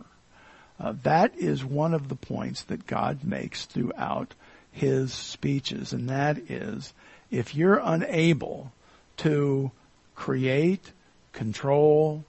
Uh, 0.79 0.95
that 1.03 1.37
is 1.37 1.65
one 1.65 1.95
of 1.95 2.09
the 2.09 2.15
points 2.15 2.63
that 2.65 2.87
God 2.87 3.25
makes 3.25 3.65
throughout 3.65 4.35
his 4.71 5.13
speeches, 5.13 5.93
and 5.93 6.09
that 6.09 6.39
is 6.51 6.93
if 7.31 7.55
you're 7.55 7.81
unable 7.83 8.73
to 9.19 9.71
create, 10.15 10.93
control, 11.33 12.25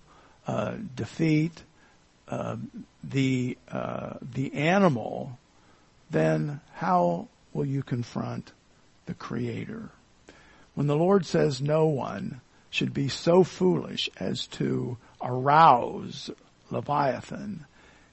uh, 0.48 0.76
defeat 0.96 1.64
uh, 2.28 2.58
the 3.04 3.58
uh, 3.72 4.14
the 4.22 4.54
animal, 4.54 5.38
then 6.12 6.60
how 6.74 7.28
will 7.54 7.66
you 7.66 7.82
confront 7.82 8.52
the 9.06 9.14
Creator? 9.14 9.90
When 10.76 10.88
the 10.88 10.96
Lord 10.96 11.26
says 11.26 11.62
no 11.62 11.88
one 11.88 12.42
should 12.70 12.94
be 12.94 13.10
so 13.10 13.44
foolish 13.44 14.10
as 14.18 14.46
to 14.48 14.98
arouse 15.22 16.30
Leviathan, 16.70 17.66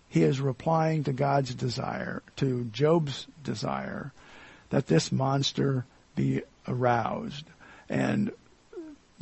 he 0.09 0.23
is 0.23 0.41
replying 0.41 1.05
to 1.05 1.13
God's 1.13 1.55
desire, 1.55 2.23
to 2.37 2.65
Job's 2.65 3.27
desire, 3.45 4.13
that 4.71 4.87
this 4.87 5.13
monster 5.13 5.85
be 6.15 6.43
aroused. 6.67 7.45
And 7.89 8.33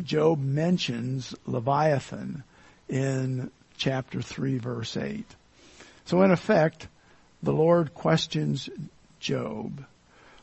Job 0.03 0.43
mentions 0.43 1.35
Leviathan 1.47 2.43
in 2.89 3.51
chapter 3.77 4.21
3 4.21 4.59
verse 4.59 4.97
8. 4.97 5.25
So 6.05 6.23
in 6.23 6.31
effect, 6.31 6.89
the 7.43 7.53
Lord 7.53 7.95
questions 7.95 8.69
Job, 9.21 9.85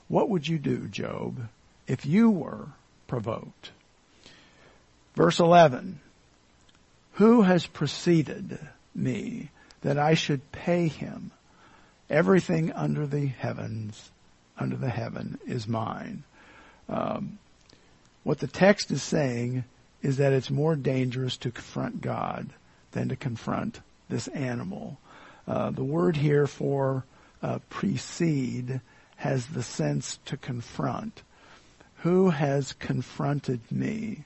what 0.08 0.30
would 0.30 0.48
you 0.48 0.58
do, 0.58 0.88
Job, 0.88 1.48
if 1.88 2.06
you 2.06 2.30
were 2.30 2.68
provoked? 3.08 3.72
Verse 5.16 5.40
11, 5.40 6.00
who 7.14 7.42
has 7.42 7.66
preceded 7.66 8.58
me 8.96 9.50
that 9.82 10.00
I 10.00 10.14
should 10.14 10.52
pay 10.52 10.88
him? 10.88 11.32
Everything 12.10 12.72
under 12.72 13.06
the 13.06 13.28
heavens, 13.28 14.10
under 14.58 14.76
the 14.76 14.90
heaven 14.90 15.40
is 15.46 15.68
mine. 15.68 16.24
Um, 16.90 17.38
what 18.24 18.40
the 18.40 18.48
text 18.48 18.92
is 18.92 19.02
saying 19.02 19.64
is 20.02 20.18
that 20.18 20.34
it's 20.34 20.50
more 20.50 20.76
dangerous 20.76 21.38
to 21.38 21.52
confront 21.52 22.02
God 22.02 22.50
than 22.92 23.10
to 23.10 23.16
confront 23.16 23.80
this 24.10 24.28
animal. 24.28 24.98
Uh, 25.48 25.72
the 25.72 25.84
word 25.84 26.18
here 26.18 26.48
for 26.48 27.04
uh, 27.42 27.60
precede 27.70 28.82
has 29.18 29.46
the 29.48 29.64
sense 29.64 30.20
to 30.26 30.38
confront. 30.38 31.22
Who 31.98 32.30
has 32.30 32.74
confronted 32.74 33.62
me? 33.72 34.24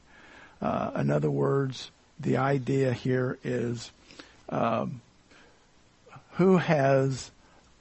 Uh, 0.61 0.91
in 0.95 1.11
other 1.11 1.29
words, 1.29 1.91
the 2.19 2.37
idea 2.37 2.93
here 2.93 3.37
is 3.43 3.91
um, 4.49 5.01
who 6.33 6.57
has 6.57 7.31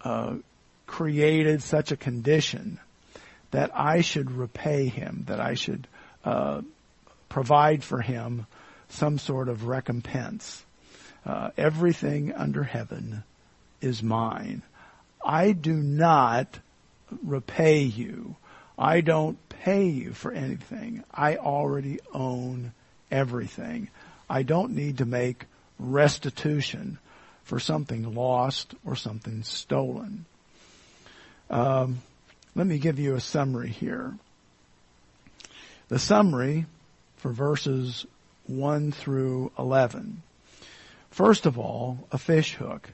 uh, 0.03 0.35
created 0.87 1.63
such 1.63 1.93
a 1.93 1.97
condition 1.97 2.79
that 3.53 3.71
I 3.75 4.01
should 4.01 4.33
repay 4.33 4.89
him, 4.89 5.25
that 5.29 5.41
I 5.41 5.55
should 5.55 5.87
uh, 6.25 6.63
provide 7.29 7.83
for 7.83 8.01
him 8.01 8.47
some 8.89 9.19
sort 9.19 9.49
of 9.49 9.67
recompense. 9.67 10.65
Uh, 11.27 11.51
everything 11.57 12.33
under 12.33 12.63
heaven 12.63 13.25
is 13.81 14.03
mine. 14.03 14.63
I 15.25 15.53
do 15.53 15.75
not 15.75 16.59
repay 17.23 17.83
you. 17.83 18.37
I 18.79 19.01
don't 19.01 19.39
pay 19.49 19.87
you 19.87 20.13
for 20.13 20.33
anything. 20.33 21.05
I 21.13 21.37
already 21.37 22.01
own 22.13 22.73
everything. 23.11 23.89
I 24.29 24.43
don't 24.43 24.73
need 24.73 24.99
to 24.99 25.07
make 25.07 25.45
restitution 25.79 26.99
for 27.45 27.59
something 27.59 28.15
lost 28.15 28.75
or 28.85 28.97
something 28.97 29.43
stolen. 29.43 30.27
Um, 31.51 32.03
let 32.55 32.67
me 32.67 32.79
give 32.79 32.99
you 32.99 33.15
a 33.15 33.21
summary 33.21 33.71
here. 33.71 34.15
The 35.89 35.99
summary 35.99 36.67
for 37.17 37.31
verses 37.31 38.07
1 38.47 38.93
through 38.93 39.53
11 39.59 40.23
First 41.15 41.47
of 41.47 41.61
all, 41.61 42.09
a 42.11 42.19
fish 42.19 42.55
hook, 42.55 42.91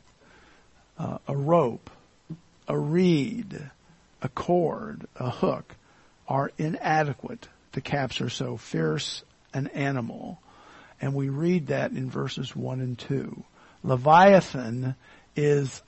uh, 0.99 1.17
a 1.27 1.35
rope, 1.35 1.89
a 2.69 2.79
reed, 2.79 3.59
a 4.21 4.29
cord, 4.29 5.07
a 5.17 5.31
hook 5.31 5.75
are 6.29 6.53
inadequate 6.59 7.49
to 7.73 7.81
capture 7.81 8.29
so 8.29 8.59
fierce 8.59 9.25
an 9.55 9.69
animal. 9.69 10.39
And 11.01 11.15
we 11.15 11.31
read 11.31 11.69
that 11.69 11.93
in 11.93 12.11
verses 12.11 12.55
1 12.55 12.81
and 12.81 12.99
2. 12.99 13.43
Leviathan 13.85 14.95
is 15.35 15.81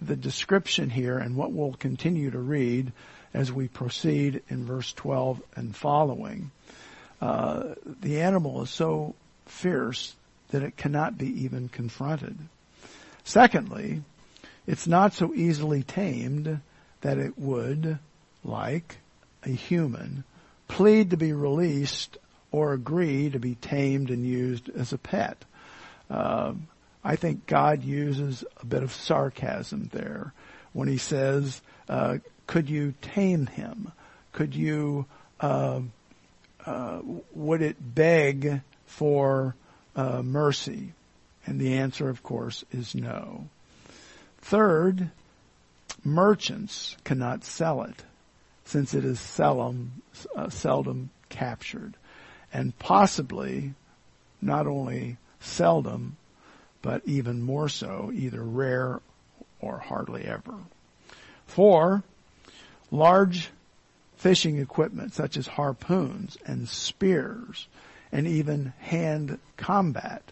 the 0.00 0.16
description 0.16 0.88
here 0.88 1.18
and 1.18 1.36
what 1.36 1.52
we'll 1.52 1.74
continue 1.74 2.30
to 2.30 2.38
read 2.38 2.90
as 3.34 3.52
we 3.52 3.68
proceed 3.68 4.42
in 4.48 4.64
verse 4.64 4.92
12 4.92 5.42
and 5.56 5.74
following. 5.76 6.50
Uh, 7.20 7.74
the 8.00 8.20
animal 8.20 8.62
is 8.62 8.70
so 8.70 9.14
fierce 9.46 10.14
that 10.50 10.62
it 10.62 10.76
cannot 10.76 11.18
be 11.18 11.44
even 11.44 11.68
confronted. 11.68 12.38
Secondly, 13.24 14.02
it's 14.66 14.86
not 14.86 15.12
so 15.12 15.34
easily 15.34 15.82
tamed 15.82 16.60
that 17.00 17.18
it 17.18 17.38
would, 17.38 17.98
like 18.44 18.98
a 19.42 19.50
human, 19.50 20.24
plead 20.68 21.10
to 21.10 21.16
be 21.16 21.32
released 21.32 22.16
or 22.52 22.72
agree 22.72 23.30
to 23.30 23.38
be 23.38 23.56
tamed 23.56 24.10
and 24.10 24.24
used 24.24 24.70
as 24.70 24.92
a 24.92 24.98
pet. 24.98 25.44
Uh, 26.08 26.54
I 27.02 27.16
think 27.16 27.46
God 27.46 27.82
uses 27.82 28.44
a 28.60 28.64
bit 28.64 28.82
of 28.82 28.92
sarcasm 28.92 29.90
there 29.92 30.32
when 30.72 30.88
he 30.88 30.98
says, 30.98 31.60
uh, 31.88 32.18
could 32.46 32.68
you 32.68 32.94
tame 33.00 33.46
him? 33.46 33.92
Could 34.32 34.54
you, 34.54 35.06
uh, 35.40 35.80
uh 36.66 37.00
would 37.32 37.62
it 37.62 37.76
beg 37.94 38.60
for 38.86 39.54
uh, 39.96 40.22
mercy? 40.22 40.92
And 41.46 41.60
the 41.60 41.74
answer, 41.74 42.08
of 42.08 42.22
course, 42.22 42.64
is 42.72 42.94
no. 42.94 43.48
Third, 44.38 45.10
merchants 46.04 46.96
cannot 47.04 47.44
sell 47.44 47.82
it 47.82 48.02
since 48.64 48.94
it 48.94 49.04
is 49.04 49.20
seldom, 49.20 50.02
uh, 50.34 50.48
seldom 50.48 51.10
captured 51.28 51.94
and 52.54 52.78
possibly 52.78 53.74
not 54.40 54.66
only 54.66 55.16
seldom, 55.40 56.16
but 56.80 57.02
even 57.04 57.42
more 57.42 57.68
so, 57.68 58.10
either 58.14 58.42
rare 58.42 59.00
or 59.60 59.78
hardly 59.78 60.24
ever. 60.24 60.54
Four, 61.46 62.04
large 62.94 63.50
fishing 64.16 64.58
equipment 64.58 65.12
such 65.12 65.36
as 65.36 65.46
harpoons 65.46 66.38
and 66.46 66.68
spears 66.68 67.66
and 68.12 68.26
even 68.26 68.72
hand 68.78 69.38
combat 69.56 70.22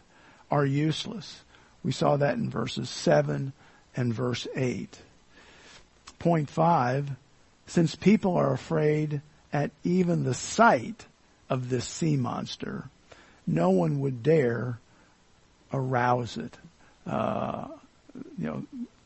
are 0.51 0.65
useless. 0.65 1.43
We 1.83 1.91
saw 1.93 2.17
that 2.17 2.37
in 2.37 2.49
verses 2.49 2.89
7 2.89 3.53
and 3.97 4.15
verse 4.15 4.47
8. 4.55 4.99
Point 6.21 6.49
5, 6.49 7.11
since 7.67 7.97
people 7.97 8.37
are 8.37 8.53
afraid 8.53 9.21
at 9.53 9.73
even 9.83 10.23
the 10.23 10.35
sight 10.35 11.07
of 11.51 11.69
this 11.69 11.85
sea 11.85 12.17
monster, 12.17 12.85
no 13.47 13.71
one 13.71 14.01
would 14.01 14.23
dare 14.23 14.79
arouse 15.73 16.37
it. 16.37 16.57
Uh, 17.07 17.67
you 18.39 18.47
know, 18.47 18.63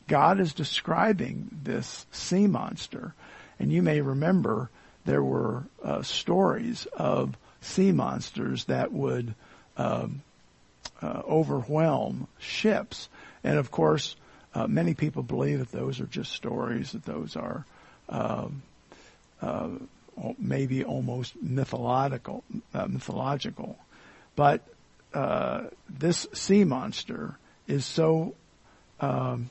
God 0.07 0.39
is 0.39 0.53
describing 0.53 1.49
this 1.63 2.05
sea 2.11 2.45
monster, 2.45 3.13
and 3.59 3.71
you 3.71 3.81
may 3.81 4.01
remember 4.01 4.69
there 5.05 5.23
were 5.23 5.63
uh, 5.83 6.01
stories 6.01 6.85
of 6.93 7.37
sea 7.61 7.91
monsters 7.91 8.65
that 8.65 8.91
would 8.91 9.33
um, 9.77 10.21
uh, 11.01 11.21
overwhelm 11.27 12.27
ships. 12.39 13.09
And 13.43 13.57
of 13.57 13.71
course, 13.71 14.15
uh, 14.53 14.67
many 14.67 14.93
people 14.93 15.23
believe 15.23 15.59
that 15.59 15.71
those 15.71 15.99
are 15.99 16.05
just 16.07 16.31
stories, 16.31 16.91
that 16.91 17.05
those 17.05 17.35
are 17.35 17.65
um, 18.09 18.61
uh, 19.41 19.69
maybe 20.39 20.83
almost 20.83 21.35
mythological. 21.41 22.43
Uh, 22.73 22.87
mythological, 22.87 23.77
but 24.35 24.61
uh, 25.13 25.63
this 25.89 26.27
sea 26.33 26.63
monster 26.63 27.37
is 27.67 27.85
so 27.85 28.35
um, 28.99 29.49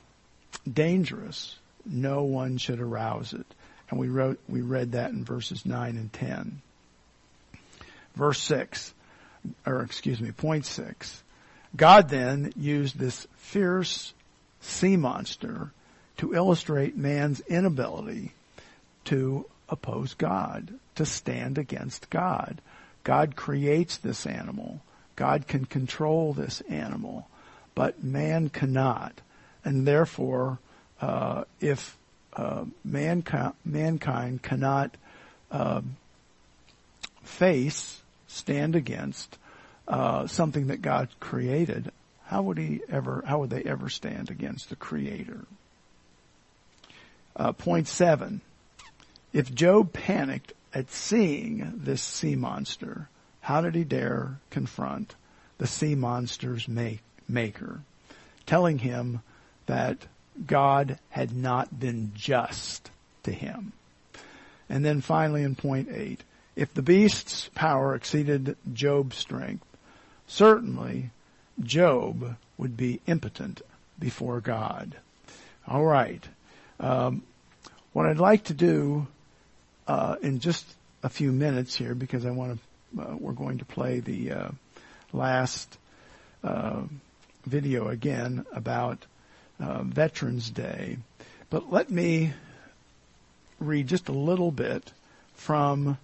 dangerous, 0.71 1.57
no 1.85 2.23
one 2.25 2.59
should 2.59 2.81
arouse 2.81 3.33
it. 3.33 3.47
And 3.91 4.01
we 4.01 4.09
wrote, 4.09 4.41
we 4.49 4.63
read 4.63 4.93
that 4.93 5.13
in 5.13 5.25
verses 5.25 5.65
9 5.65 5.97
and 5.97 6.13
10. 6.13 6.61
Verse 8.15 8.41
6, 8.41 8.95
or 9.67 9.83
excuse 9.83 10.21
me, 10.21 10.33
point 10.33 10.67
6. 10.67 11.23
God 11.77 12.09
then 12.09 12.53
used 12.57 12.99
this 12.99 13.27
fierce 13.37 14.15
sea 14.61 14.97
monster 14.97 15.71
to 16.17 16.35
illustrate 16.35 16.97
man's 16.97 17.41
inability 17.41 18.33
to 19.05 19.47
oppose 19.69 20.15
God, 20.15 20.75
to 20.95 21.05
stand 21.05 21.59
against 21.59 22.11
God. 22.11 22.61
God 23.05 23.37
creates 23.37 23.99
this 23.99 24.27
animal. 24.27 24.81
God 25.15 25.47
can 25.47 25.65
control 25.65 26.33
this 26.33 26.61
animal, 26.63 27.29
but 27.75 28.03
man 28.03 28.49
cannot. 28.49 29.21
And 29.65 29.87
therefore, 29.87 30.59
uh, 31.01 31.45
if 31.61 31.96
mankind, 32.85 33.55
mankind 33.65 34.43
cannot 34.43 34.97
uh, 35.51 35.81
face, 37.23 38.03
stand 38.29 38.77
against 38.77 39.39
uh, 39.89 40.27
something 40.27 40.67
that 40.67 40.83
God 40.83 41.09
created, 41.21 41.91
how 42.27 42.43
would 42.43 42.59
he 42.59 42.81
ever? 42.89 43.23
How 43.25 43.39
would 43.39 43.51
they 43.51 43.63
ever 43.63 43.89
stand 43.89 44.31
against 44.31 44.69
the 44.69 44.77
Creator? 44.77 45.45
Uh, 47.37 47.53
point 47.53 47.87
seven: 47.87 48.41
If 49.33 49.55
Job 49.55 49.93
panicked 49.93 50.53
at 50.75 50.91
seeing 50.91 51.73
this 51.77 52.03
sea 52.03 52.35
monster, 52.35 53.09
how 53.43 53.61
did 53.61 53.77
he 53.77 53.85
dare 53.85 54.41
confront 54.51 55.15
the 55.59 55.69
sea 55.69 55.95
monster's 55.95 56.67
make, 56.67 57.01
maker, 57.29 57.81
telling 58.45 58.79
him 58.81 59.21
that 59.67 59.99
God 60.45 60.99
had 61.11 61.35
not 61.35 61.79
been 61.79 62.13
just 62.15 62.91
to 63.23 63.33
him. 63.33 63.73
And 64.69 64.85
then 64.85 65.01
finally 65.01 65.43
in 65.43 65.55
point 65.55 65.89
eight, 65.93 66.23
if 66.57 66.75
the 66.75 66.83
beast's 66.83 67.49
power 67.55 67.95
exceeded 67.95 68.57
Job's 68.73 69.17
strength, 69.17 69.67
certainly 70.27 71.11
Job 71.63 72.37
would 72.59 72.77
be 72.77 73.01
impotent 73.07 73.63
before 73.99 74.41
God. 74.41 74.97
All 75.69 75.85
right. 75.85 76.27
Um, 76.81 77.23
what 77.93 78.07
I'd 78.07 78.19
like 78.19 78.45
to 78.45 78.55
do 78.55 79.07
uh, 79.87 80.17
in 80.23 80.41
just 80.41 80.67
a 81.03 81.09
few 81.09 81.33
minutes 81.33 81.75
here, 81.75 81.95
because 81.95 82.27
I 82.27 82.31
want 82.31 82.59
to, 82.95 83.03
uh, 83.03 83.17
we're 83.19 83.33
going 83.33 83.59
to 83.59 83.65
play 83.65 84.01
the 84.01 84.33
uh, 84.33 84.49
last 85.13 85.79
uh, 86.43 86.83
video 87.45 87.89
again 87.89 88.45
about 88.53 88.99
uh, 89.61 89.83
Veterans 89.83 90.51
Day. 90.51 90.99
But 91.51 91.73
let 91.73 91.91
me 91.91 92.33
read 93.61 93.87
just 93.87 94.09
a 94.09 94.13
little 94.13 94.51
bit 94.51 94.93
from 95.35 95.99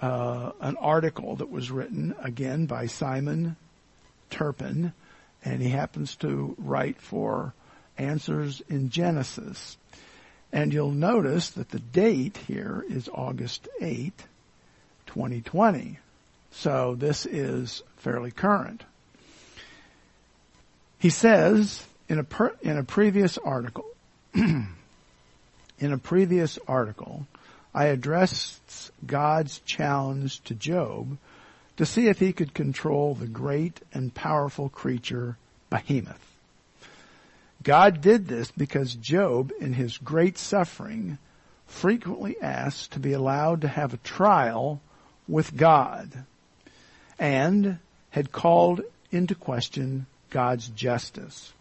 uh, 0.00 0.52
an 0.60 0.76
article 0.76 1.36
that 1.36 1.50
was 1.50 1.70
written 1.70 2.14
again 2.22 2.66
by 2.66 2.86
Simon 2.86 3.56
Turpin, 4.30 4.92
and 5.44 5.62
he 5.62 5.70
happens 5.70 6.16
to 6.16 6.54
write 6.58 7.00
for 7.00 7.54
Answers 7.96 8.62
in 8.68 8.90
Genesis. 8.90 9.76
And 10.52 10.72
you'll 10.72 10.92
notice 10.92 11.50
that 11.50 11.70
the 11.70 11.80
date 11.80 12.38
here 12.46 12.84
is 12.88 13.08
August 13.12 13.68
8, 13.80 14.12
2020. 15.06 15.98
So 16.52 16.94
this 16.94 17.26
is 17.26 17.82
fairly 17.96 18.30
current. 18.30 18.84
He 20.98 21.10
says 21.10 21.86
in 22.08 22.18
a 22.18 22.24
per, 22.24 22.56
in 22.62 22.78
a 22.78 22.84
previous 22.84 23.38
article, 23.38 23.86
in 24.34 24.68
a 25.80 25.98
previous 25.98 26.58
article, 26.66 27.26
I 27.74 27.86
addressed 27.86 28.90
God's 29.06 29.60
challenge 29.60 30.42
to 30.44 30.54
Job 30.54 31.18
to 31.76 31.86
see 31.86 32.08
if 32.08 32.18
he 32.18 32.32
could 32.32 32.54
control 32.54 33.14
the 33.14 33.28
great 33.28 33.80
and 33.92 34.12
powerful 34.12 34.68
creature 34.68 35.36
Behemoth. 35.70 36.24
God 37.62 38.00
did 38.00 38.26
this 38.26 38.50
because 38.50 38.94
Job, 38.94 39.52
in 39.60 39.74
his 39.74 39.98
great 39.98 40.38
suffering, 40.38 41.18
frequently 41.66 42.36
asked 42.40 42.92
to 42.92 43.00
be 43.00 43.12
allowed 43.12 43.60
to 43.60 43.68
have 43.68 43.92
a 43.92 43.98
trial 43.98 44.80
with 45.26 45.56
God 45.56 46.24
and 47.18 47.78
had 48.10 48.32
called 48.32 48.80
into 49.10 49.34
question 49.34 50.06
God's 50.30 50.68
justice. 50.68 51.52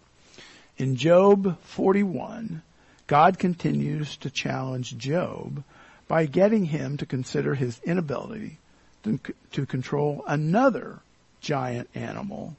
In 0.77 0.95
Job 0.95 1.59
41, 1.63 2.61
God 3.07 3.39
continues 3.39 4.15
to 4.17 4.29
challenge 4.29 4.97
Job 4.97 5.63
by 6.07 6.27
getting 6.27 6.65
him 6.65 6.97
to 6.97 7.05
consider 7.05 7.55
his 7.55 7.79
inability 7.83 8.59
to, 9.03 9.19
to 9.53 9.65
control 9.65 10.23
another 10.27 10.99
giant 11.41 11.89
animal, 11.95 12.55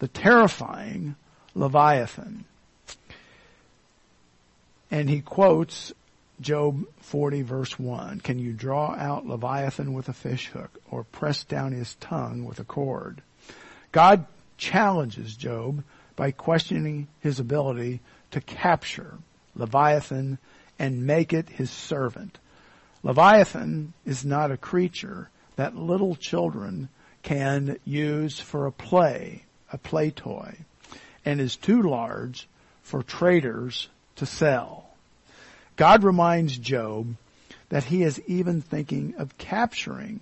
the 0.00 0.08
terrifying 0.08 1.16
Leviathan. 1.54 2.44
And 4.90 5.08
he 5.08 5.22
quotes 5.22 5.92
Job 6.42 6.84
40 7.00 7.42
verse 7.42 7.78
1. 7.78 8.20
Can 8.20 8.38
you 8.38 8.52
draw 8.52 8.94
out 8.94 9.26
Leviathan 9.26 9.94
with 9.94 10.10
a 10.10 10.12
fish 10.12 10.48
hook 10.48 10.70
or 10.90 11.04
press 11.04 11.44
down 11.44 11.72
his 11.72 11.94
tongue 11.94 12.44
with 12.44 12.60
a 12.60 12.64
cord? 12.64 13.22
God 13.92 14.26
challenges 14.58 15.34
Job 15.34 15.82
by 16.16 16.30
questioning 16.30 17.08
his 17.20 17.40
ability 17.40 18.00
to 18.30 18.40
capture 18.40 19.18
Leviathan 19.54 20.38
and 20.78 21.06
make 21.06 21.32
it 21.32 21.48
his 21.48 21.70
servant. 21.70 22.38
Leviathan 23.02 23.92
is 24.04 24.24
not 24.24 24.50
a 24.50 24.56
creature 24.56 25.28
that 25.56 25.76
little 25.76 26.16
children 26.16 26.88
can 27.22 27.78
use 27.84 28.40
for 28.40 28.66
a 28.66 28.72
play, 28.72 29.44
a 29.72 29.78
play 29.78 30.10
toy, 30.10 30.56
and 31.24 31.40
is 31.40 31.56
too 31.56 31.82
large 31.82 32.48
for 32.82 33.02
traders 33.02 33.88
to 34.16 34.26
sell. 34.26 34.88
God 35.76 36.04
reminds 36.04 36.56
Job 36.56 37.16
that 37.68 37.84
he 37.84 38.02
is 38.02 38.20
even 38.26 38.60
thinking 38.60 39.14
of 39.18 39.38
capturing. 39.38 40.20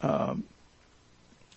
Um, 0.00 0.44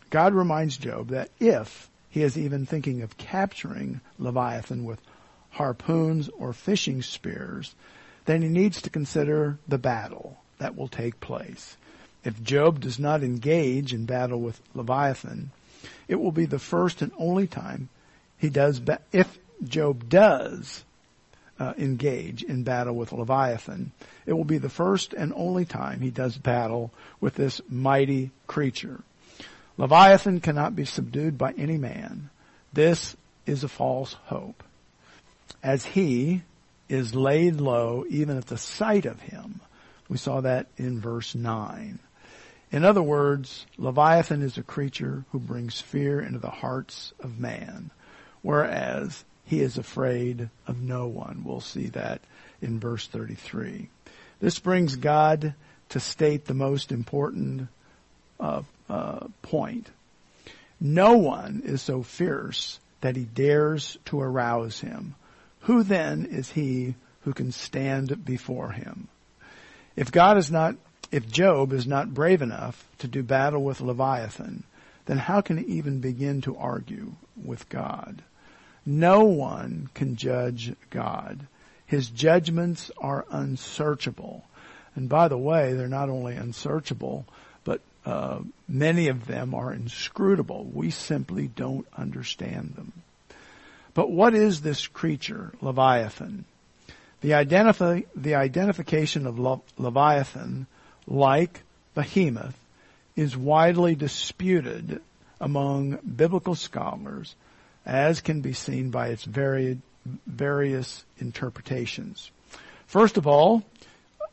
God 0.10 0.34
reminds 0.34 0.78
Job 0.78 1.10
that 1.10 1.30
if 1.40 1.90
he 2.16 2.24
is 2.24 2.38
even 2.38 2.66
thinking 2.66 3.02
of 3.02 3.18
capturing 3.18 4.00
Leviathan 4.18 4.86
with 4.86 5.02
harpoons 5.50 6.30
or 6.30 6.54
fishing 6.54 7.02
spears, 7.02 7.76
then 8.24 8.42
he 8.42 8.48
needs 8.48 8.82
to 8.82 8.90
consider 8.90 9.58
the 9.68 9.78
battle 9.78 10.38
that 10.58 10.78
will 10.78 10.88
take 10.88 11.20
place. 11.20 11.76
If 12.24 12.42
Job 12.42 12.80
does 12.80 13.00
not 13.00 13.22
engage 13.22 13.94
in 13.94 14.06
battle 14.06 14.40
with 14.40 14.62
Leviathan, 14.74 15.52
it 16.08 16.16
will 16.16 16.32
be 16.32 16.46
the 16.46 16.58
first 16.58 17.02
and 17.02 17.12
only 17.18 17.48
time 17.48 17.90
he 18.38 18.50
does, 18.50 18.80
ba- 18.80 19.02
if 19.12 19.38
Job 19.62 20.08
does 20.08 20.86
uh, 21.60 21.74
engage 21.78 22.44
in 22.44 22.64
battle 22.64 22.96
with 22.96 23.12
Leviathan. 23.12 23.92
It 24.26 24.32
will 24.32 24.46
be 24.46 24.58
the 24.58 24.70
first 24.70 25.14
and 25.14 25.34
only 25.36 25.66
time 25.66 26.00
he 26.00 26.12
does 26.12 26.38
battle 26.38 26.94
with 27.20 27.36
this 27.36 27.60
mighty 27.70 28.32
creature. 28.48 29.02
Leviathan 29.78 30.40
cannot 30.40 30.76
be 30.76 30.86
subdued 30.86 31.38
by 31.38 31.52
any 31.54 31.78
man. 31.78 32.30
This 32.74 33.16
is 33.46 33.64
a 33.64 33.68
false 33.68 34.14
hope. 34.26 34.64
As 35.62 35.86
he 35.86 36.44
is 36.90 37.16
laid 37.16 37.56
low 37.56 38.06
even 38.10 38.38
at 38.38 38.48
the 38.48 38.58
sight 38.58 39.06
of 39.06 39.20
him. 39.22 39.62
We 40.08 40.18
saw 40.18 40.42
that 40.42 40.68
in 40.78 41.00
verse 41.00 41.34
9. 41.34 42.00
In 42.72 42.84
other 42.84 43.02
words, 43.02 43.66
Leviathan 43.78 44.42
is 44.42 44.58
a 44.58 44.64
creature 44.64 45.26
who 45.32 45.40
brings 45.40 45.82
fear 45.82 46.20
into 46.20 46.40
the 46.40 46.50
hearts 46.50 47.14
of 47.20 47.40
man, 47.40 47.92
whereas 48.42 49.24
he 49.46 49.62
is 49.62 49.78
afraid 49.78 50.50
of 50.68 50.82
no 50.82 51.08
one. 51.08 51.44
We'll 51.46 51.62
see 51.62 51.88
that 51.90 52.22
in 52.62 52.80
verse 52.80 53.08
33. 53.08 53.90
This 54.40 54.60
brings 54.60 54.96
God 54.96 55.54
to 55.90 56.00
state 56.00 56.46
the 56.46 56.54
most 56.54 56.92
important 56.92 57.68
uh, 58.40 58.64
uh, 58.90 59.28
point. 59.42 59.90
No 60.80 61.18
one 61.18 61.62
is 61.66 61.82
so 61.82 62.04
fierce 62.04 62.80
that 63.02 63.16
he 63.16 63.24
dares 63.24 63.98
to 64.06 64.20
arouse 64.20 64.80
him. 64.80 65.16
Who 65.62 65.84
then 65.84 66.26
is 66.26 66.52
he 66.52 66.96
who 67.22 67.34
can 67.34 67.52
stand 67.52 68.24
before 68.26 68.72
him? 68.72 69.08
If 69.96 70.12
God 70.12 70.38
is 70.38 70.52
not 70.52 70.76
if 71.12 71.32
Job 71.32 71.72
is 71.72 71.88
not 71.88 72.14
brave 72.14 72.42
enough 72.42 72.88
to 73.00 73.08
do 73.08 73.24
battle 73.24 73.64
with 73.64 73.80
Leviathan, 73.80 74.64
then 75.06 75.18
how 75.18 75.42
can 75.42 75.58
he 75.58 75.78
even 75.78 76.00
begin 76.00 76.42
to 76.42 76.58
argue 76.58 77.14
with 77.44 77.70
God? 77.70 78.24
No 78.86 79.24
one 79.24 79.90
can 79.94 80.16
judge 80.16 80.74
God. 80.90 81.48
His 81.86 82.10
judgments 82.10 82.92
are 82.98 83.26
unsearchable. 83.30 84.46
And 84.96 85.08
by 85.08 85.28
the 85.28 85.38
way, 85.38 85.74
they're 85.74 85.88
not 85.88 86.10
only 86.10 86.36
unsearchable, 86.36 87.26
uh, 88.06 88.40
many 88.68 89.08
of 89.08 89.26
them 89.26 89.54
are 89.56 89.74
inscrutable. 89.74 90.70
We 90.72 90.92
simply 90.92 91.48
don't 91.48 91.88
understand 91.98 92.76
them. 92.76 92.94
But 93.94 94.12
what 94.12 94.34
is 94.36 94.62
this 94.62 94.88
creature, 94.88 95.54
Leviathan? 95.62 96.46
The, 97.22 97.32
identifi- 97.32 98.06
the 98.16 98.36
identification 98.36 99.26
of 99.26 99.40
Le- 99.40 99.62
Leviathan, 99.78 100.68
like 101.08 101.62
Behemoth, 101.96 102.58
is 103.16 103.36
widely 103.36 103.96
disputed 103.96 105.02
among 105.40 105.98
biblical 106.00 106.56
scholars, 106.56 107.36
as 107.86 108.22
can 108.22 108.42
be 108.42 108.54
seen 108.54 108.92
by 108.92 109.08
its 109.08 109.24
varied, 109.24 109.82
various 110.28 111.06
interpretations. 111.18 112.30
First 112.86 113.18
of 113.18 113.26
all, 113.26 113.64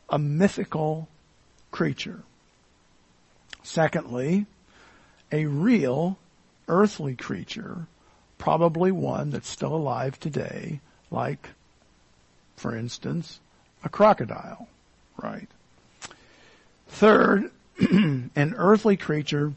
a 0.09 0.19
mythical 0.19 1.07
creature. 1.71 2.21
Secondly, 3.63 4.45
a 5.31 5.45
real 5.45 6.17
earthly 6.67 7.15
creature, 7.15 7.87
probably 8.37 8.91
one 8.91 9.31
that's 9.31 9.49
still 9.49 9.75
alive 9.75 10.19
today, 10.19 10.79
like, 11.09 11.49
for 12.57 12.75
instance, 12.75 13.39
a 13.83 13.89
crocodile, 13.89 14.67
right? 15.21 15.47
Third, 16.89 17.51
an 17.79 18.53
earthly 18.57 18.97
creature 18.97 19.53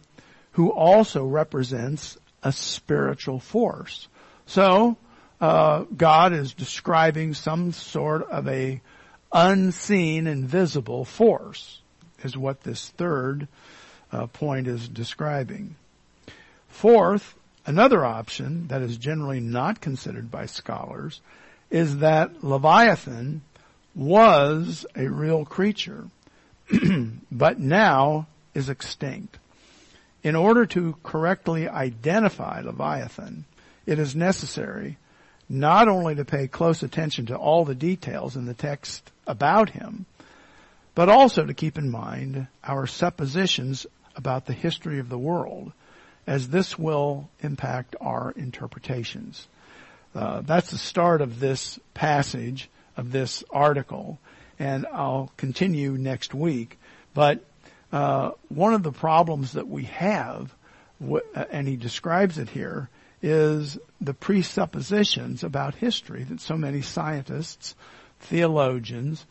who 0.52 0.70
also 0.70 1.26
represents 1.26 2.16
a 2.42 2.52
spiritual 2.52 3.40
force. 3.40 4.08
So, 4.46 4.96
uh, 5.40 5.84
God 5.94 6.32
is 6.32 6.54
describing 6.54 7.34
some 7.34 7.72
sort 7.72 8.22
of 8.30 8.48
a 8.48 8.80
unseen, 9.32 10.26
invisible 10.26 11.04
force, 11.04 11.80
is 12.22 12.36
what 12.36 12.62
this 12.62 12.88
third 12.90 13.48
uh, 14.12 14.26
point 14.26 14.66
is 14.66 14.88
describing. 14.88 15.76
Fourth, 16.68 17.34
another 17.64 18.04
option 18.04 18.68
that 18.68 18.82
is 18.82 18.96
generally 18.96 19.40
not 19.40 19.80
considered 19.80 20.30
by 20.30 20.46
scholars 20.46 21.20
is 21.70 21.98
that 21.98 22.44
Leviathan 22.44 23.42
was 23.94 24.86
a 24.94 25.08
real 25.08 25.44
creature, 25.44 26.04
but 27.32 27.58
now 27.58 28.26
is 28.54 28.68
extinct. 28.68 29.38
In 30.22 30.36
order 30.36 30.66
to 30.66 30.96
correctly 31.02 31.68
identify 31.68 32.60
Leviathan, 32.60 33.44
it 33.86 33.98
is 33.98 34.14
necessary 34.14 34.98
not 35.48 35.88
only 35.88 36.14
to 36.16 36.24
pay 36.24 36.48
close 36.48 36.82
attention 36.82 37.26
to 37.26 37.36
all 37.36 37.64
the 37.64 37.74
details 37.74 38.36
in 38.36 38.46
the 38.46 38.54
text 38.54 39.12
about 39.26 39.70
him, 39.70 40.06
but 40.96 41.10
also 41.10 41.44
to 41.44 41.54
keep 41.54 41.76
in 41.78 41.90
mind 41.90 42.48
our 42.64 42.86
suppositions 42.86 43.86
about 44.16 44.46
the 44.46 44.54
history 44.54 44.98
of 44.98 45.10
the 45.10 45.18
world, 45.18 45.70
as 46.26 46.48
this 46.48 46.78
will 46.78 47.28
impact 47.40 47.94
our 48.00 48.32
interpretations. 48.34 49.46
Uh, 50.14 50.40
that's 50.40 50.70
the 50.70 50.78
start 50.78 51.20
of 51.20 51.38
this 51.38 51.78
passage, 51.92 52.70
of 52.96 53.12
this 53.12 53.44
article, 53.50 54.18
and 54.58 54.86
I'll 54.90 55.30
continue 55.36 55.92
next 55.92 56.32
week. 56.32 56.78
But 57.12 57.44
uh, 57.92 58.30
one 58.48 58.72
of 58.72 58.82
the 58.82 58.90
problems 58.90 59.52
that 59.52 59.68
we 59.68 59.84
have, 59.84 60.54
and 61.50 61.68
he 61.68 61.76
describes 61.76 62.38
it 62.38 62.48
here, 62.48 62.88
is 63.20 63.76
the 64.00 64.14
presuppositions 64.14 65.44
about 65.44 65.74
history 65.74 66.24
that 66.24 66.40
so 66.40 66.56
many 66.56 66.80
scientists, 66.80 67.74
theologians, 68.20 69.26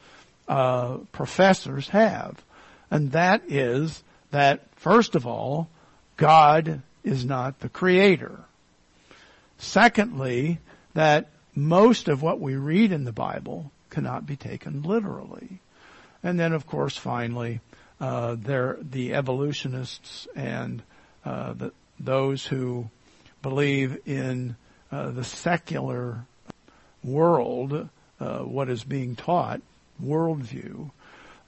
uh, 0.47 0.97
professors 1.11 1.89
have. 1.89 2.43
And 2.91 3.11
that 3.11 3.43
is 3.47 4.03
that, 4.31 4.67
first 4.75 5.15
of 5.15 5.25
all, 5.25 5.69
God 6.17 6.81
is 7.03 7.25
not 7.25 7.59
the 7.59 7.69
creator. 7.69 8.39
Secondly, 9.57 10.59
that 10.93 11.29
most 11.55 12.07
of 12.07 12.21
what 12.21 12.39
we 12.39 12.55
read 12.55 12.91
in 12.91 13.05
the 13.05 13.11
Bible 13.11 13.71
cannot 13.89 14.25
be 14.25 14.35
taken 14.35 14.83
literally. 14.83 15.59
And 16.23 16.39
then, 16.39 16.53
of 16.53 16.67
course, 16.67 16.97
finally, 16.97 17.61
uh, 17.99 18.35
there 18.37 18.77
the 18.81 19.13
evolutionists 19.13 20.27
and 20.35 20.83
uh, 21.23 21.53
the, 21.53 21.71
those 21.99 22.45
who 22.45 22.89
believe 23.41 23.99
in 24.05 24.55
uh, 24.91 25.11
the 25.11 25.23
secular 25.23 26.25
world, 27.03 27.89
uh, 28.19 28.39
what 28.39 28.69
is 28.69 28.83
being 28.83 29.15
taught, 29.15 29.61
worldview, 30.03 30.91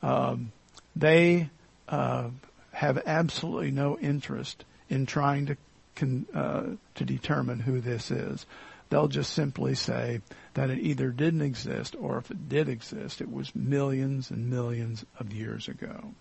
um, 0.01 0.51
they 0.95 1.49
uh, 1.87 2.29
have 2.71 3.01
absolutely 3.05 3.71
no 3.71 3.97
interest 3.99 4.65
in 4.89 5.05
trying 5.05 5.47
to 5.47 5.57
con, 5.95 6.25
uh, 6.33 6.63
to 6.95 7.05
determine 7.05 7.59
who 7.59 7.81
this 7.81 8.11
is. 8.11 8.45
They'll 8.89 9.07
just 9.09 9.33
simply 9.33 9.75
say 9.75 10.21
that 10.53 10.69
it 10.69 10.79
either 10.79 11.09
didn't 11.09 11.41
exist 11.41 11.95
or 11.99 12.17
if 12.17 12.31
it 12.31 12.47
did 12.47 12.69
exist, 12.69 13.19
it 13.19 13.31
was 13.31 13.53
millions 13.55 14.31
and 14.31 14.49
millions 14.49 15.05
of 15.19 15.33
years 15.33 15.67
ago. 15.67 16.13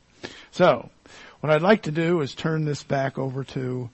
So, 0.51 0.91
what 1.41 1.53
I'd 1.53 1.62
like 1.62 1.83
to 1.83 1.93
do 1.93 2.20
is 2.20 2.35
turn 2.35 2.64
this 2.64 2.83
back 2.83 3.18
over 3.18 3.45
to 3.45 3.91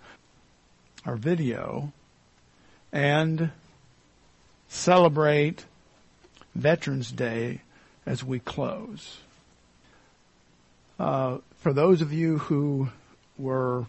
our 1.05 1.17
video 1.17 1.93
and 2.93 3.51
celebrate 4.69 5.67
Veterans 6.55 7.11
Day 7.11 7.61
as 8.07 8.25
we 8.25 8.39
close. 8.39 9.19
Uh, 10.99 11.39
for 11.59 11.73
those 11.73 12.01
of 12.01 12.13
you 12.13 12.39
who 12.39 12.89
were 13.39 13.87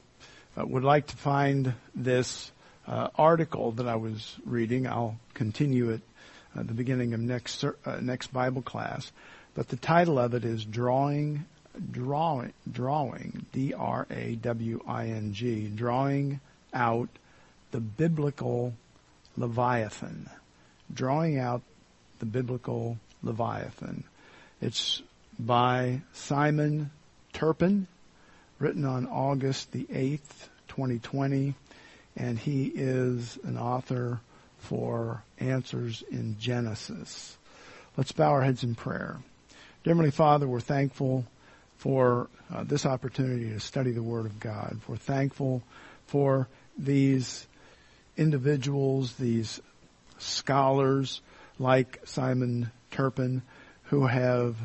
uh, 0.57 0.65
would 0.65 0.83
like 0.83 1.07
to 1.07 1.15
find 1.15 1.73
this 1.95 2.51
uh, 2.87 3.07
article 3.15 3.71
that 3.73 3.87
I 3.87 3.95
was 3.95 4.35
reading, 4.45 4.87
I'll 4.87 5.17
continue 5.33 5.89
it 5.89 6.01
at 6.55 6.67
the 6.67 6.73
beginning 6.73 7.13
of 7.13 7.19
next 7.19 7.63
uh, 7.63 7.71
next 8.01 8.27
Bible 8.33 8.61
class. 8.61 9.11
But 9.55 9.69
the 9.69 9.75
title 9.77 10.17
of 10.19 10.33
it 10.33 10.45
is 10.45 10.65
drawing 10.65 11.45
drawing 11.91 12.53
drawing 12.71 13.45
D 13.51 13.73
R 13.73 14.07
A 14.09 14.35
W 14.35 14.83
I 14.87 15.07
N 15.07 15.33
G 15.33 15.67
drawing 15.67 16.39
out 16.73 17.09
the 17.71 17.79
biblical 17.79 18.73
Leviathan, 19.37 20.29
drawing 20.93 21.39
out 21.39 21.61
the 22.19 22.25
biblical 22.25 22.97
Leviathan. 23.23 24.03
It's 24.61 25.01
by 25.39 26.01
Simon 26.13 26.91
Turpin, 27.31 27.87
written 28.59 28.85
on 28.85 29.07
August 29.07 29.71
the 29.71 29.85
8th, 29.85 30.49
2020, 30.67 31.55
and 32.15 32.37
he 32.37 32.65
is 32.65 33.39
an 33.43 33.57
author 33.57 34.19
for 34.59 35.23
Answers 35.39 36.03
in 36.11 36.37
Genesis. 36.39 37.37
Let's 37.97 38.11
bow 38.11 38.31
our 38.31 38.41
heads 38.41 38.63
in 38.63 38.75
prayer. 38.75 39.17
Dear 39.83 40.11
Father, 40.11 40.47
we're 40.47 40.61
thankful 40.61 41.25
for 41.77 42.29
uh, 42.53 42.63
this 42.63 42.85
opportunity 42.85 43.49
to 43.49 43.59
study 43.59 43.91
the 43.91 44.01
Word 44.01 44.25
of 44.25 44.39
God. 44.39 44.79
We're 44.87 44.95
thankful 44.95 45.61
for 46.07 46.47
these 46.77 47.45
individuals, 48.15 49.13
these 49.13 49.59
scholars 50.17 51.21
like 51.59 51.99
Simon 52.05 52.71
Turpin, 52.93 53.41
who 53.85 54.05
have 54.05 54.55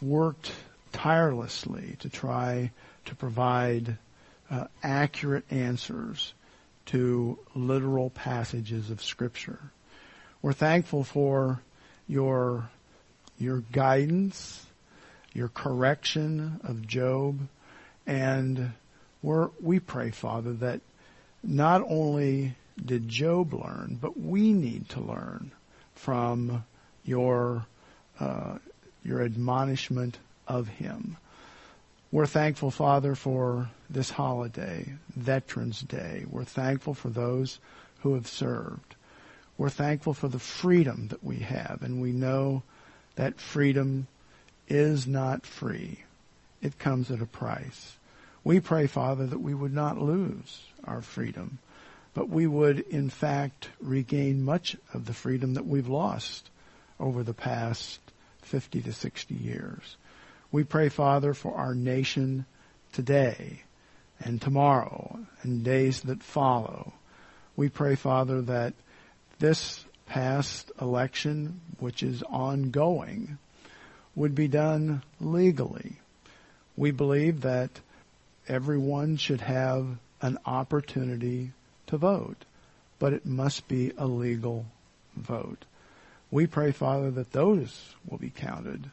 worked 0.00 0.50
tirelessly 0.92 1.96
to 2.00 2.08
try 2.08 2.70
to 3.04 3.14
provide 3.14 3.98
uh, 4.50 4.66
accurate 4.82 5.44
answers 5.50 6.32
to 6.86 7.38
literal 7.54 8.10
passages 8.10 8.90
of 8.90 9.02
Scripture. 9.02 9.58
We're 10.42 10.52
thankful 10.52 11.04
for 11.04 11.60
your 12.08 12.70
your 13.38 13.62
guidance, 13.72 14.64
your 15.32 15.48
correction 15.48 16.60
of 16.64 16.86
Job, 16.86 17.40
and 18.06 18.72
we 19.22 19.34
we 19.60 19.80
pray, 19.80 20.10
Father, 20.10 20.54
that 20.54 20.80
not 21.42 21.82
only 21.86 22.56
did 22.82 23.08
Job 23.08 23.52
learn, 23.52 23.98
but 24.00 24.18
we 24.18 24.52
need 24.52 24.88
to 24.90 25.00
learn 25.00 25.52
from 25.94 26.64
your 27.04 27.66
uh, 28.18 28.58
your 29.02 29.22
admonishment 29.22 30.18
of 30.48 30.68
him. 30.68 31.16
We're 32.10 32.26
thankful, 32.26 32.70
Father, 32.70 33.14
for 33.14 33.70
this 33.90 34.10
holiday, 34.10 34.94
Veterans 35.16 35.80
Day. 35.80 36.24
We're 36.30 36.44
thankful 36.44 36.94
for 36.94 37.08
those 37.08 37.58
who 38.00 38.14
have 38.14 38.28
served. 38.28 38.94
We're 39.58 39.70
thankful 39.70 40.14
for 40.14 40.28
the 40.28 40.38
freedom 40.38 41.08
that 41.08 41.24
we 41.24 41.38
have, 41.38 41.80
and 41.82 42.00
we 42.00 42.12
know 42.12 42.62
that 43.16 43.40
freedom 43.40 44.06
is 44.68 45.06
not 45.06 45.44
free. 45.44 46.04
it 46.62 46.78
comes 46.78 47.10
at 47.10 47.20
a 47.20 47.26
price. 47.26 47.96
We 48.42 48.60
pray, 48.60 48.86
Father, 48.86 49.26
that 49.26 49.40
we 49.40 49.54
would 49.54 49.74
not 49.74 50.00
lose 50.00 50.62
our 50.84 51.02
freedom, 51.02 51.58
but 52.14 52.28
we 52.28 52.46
would, 52.46 52.80
in 52.80 53.10
fact, 53.10 53.68
regain 53.80 54.44
much 54.44 54.76
of 54.94 55.06
the 55.06 55.12
freedom 55.12 55.54
that 55.54 55.66
we've 55.66 55.88
lost 55.88 56.48
over 57.04 57.22
the 57.22 57.34
past 57.34 58.00
50 58.44 58.80
to 58.80 58.92
60 58.92 59.34
years. 59.34 59.96
We 60.50 60.64
pray, 60.64 60.88
Father, 60.88 61.34
for 61.34 61.54
our 61.54 61.74
nation 61.74 62.46
today 62.94 63.60
and 64.18 64.40
tomorrow 64.40 65.18
and 65.42 65.62
days 65.62 66.00
that 66.02 66.22
follow. 66.22 66.94
We 67.56 67.68
pray, 67.68 67.94
Father, 67.94 68.40
that 68.42 68.72
this 69.38 69.84
past 70.06 70.72
election, 70.80 71.60
which 71.78 72.02
is 72.02 72.22
ongoing, 72.22 73.36
would 74.14 74.34
be 74.34 74.48
done 74.48 75.02
legally. 75.20 75.96
We 76.74 76.90
believe 76.90 77.42
that 77.42 77.80
everyone 78.48 79.18
should 79.18 79.42
have 79.42 79.98
an 80.22 80.38
opportunity 80.46 81.52
to 81.88 81.98
vote, 81.98 82.46
but 82.98 83.12
it 83.12 83.26
must 83.26 83.68
be 83.68 83.92
a 83.98 84.06
legal 84.06 84.64
vote. 85.14 85.66
We 86.34 86.48
pray, 86.48 86.72
Father, 86.72 87.12
that 87.12 87.30
those 87.30 87.94
will 88.10 88.18
be 88.18 88.30
counted 88.30 88.90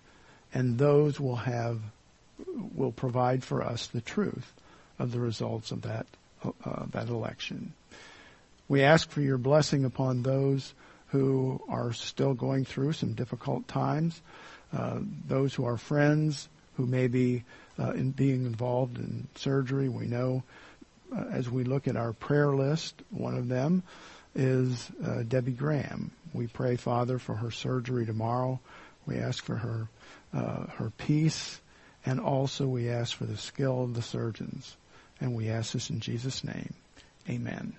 and 0.53 0.77
those 0.77 1.19
will 1.19 1.37
have, 1.37 1.79
will 2.75 2.91
provide 2.91 3.43
for 3.43 3.63
us 3.63 3.87
the 3.87 3.99
truth 3.99 4.53
of 4.99 5.11
the 5.11 5.19
results 5.19 5.71
of 5.71 5.81
that, 5.81 6.05
uh, 6.43 6.85
that 6.91 7.09
election. 7.09 7.73
We 8.67 8.83
ask 8.83 9.09
for 9.09 9.21
your 9.21 9.39
blessing 9.39 9.85
upon 9.85 10.21
those 10.21 10.75
who 11.07 11.59
are 11.67 11.93
still 11.93 12.35
going 12.35 12.63
through 12.63 12.93
some 12.93 13.13
difficult 13.13 13.67
times, 13.67 14.21
uh, 14.71 14.99
those 15.27 15.55
who 15.55 15.65
are 15.65 15.77
friends 15.77 16.47
who 16.77 16.85
may 16.85 17.07
be 17.07 17.43
uh, 17.79 17.93
in 17.93 18.11
being 18.11 18.45
involved 18.45 18.99
in 18.99 19.27
surgery. 19.33 19.89
We 19.89 20.05
know 20.05 20.43
uh, 21.11 21.23
as 21.31 21.49
we 21.49 21.63
look 21.63 21.87
at 21.87 21.97
our 21.97 22.13
prayer 22.13 22.53
list, 22.53 23.01
one 23.09 23.35
of 23.35 23.47
them 23.47 23.81
is 24.35 24.89
uh, 25.05 25.23
Debbie 25.23 25.51
Graham. 25.51 26.11
We 26.33 26.47
pray, 26.47 26.75
Father, 26.75 27.19
for 27.19 27.35
her 27.35 27.51
surgery 27.51 28.05
tomorrow. 28.05 28.59
We 29.05 29.17
ask 29.17 29.43
for 29.43 29.55
her 29.55 29.87
uh, 30.33 30.67
her 30.77 30.91
peace, 30.97 31.59
and 32.05 32.19
also 32.19 32.67
we 32.67 32.89
ask 32.89 33.15
for 33.15 33.25
the 33.25 33.37
skill 33.37 33.83
of 33.83 33.93
the 33.93 34.01
surgeons. 34.01 34.77
And 35.19 35.35
we 35.35 35.49
ask 35.49 35.73
this 35.73 35.89
in 35.89 35.99
Jesus' 35.99 36.43
name. 36.43 36.73
Amen. 37.29 37.73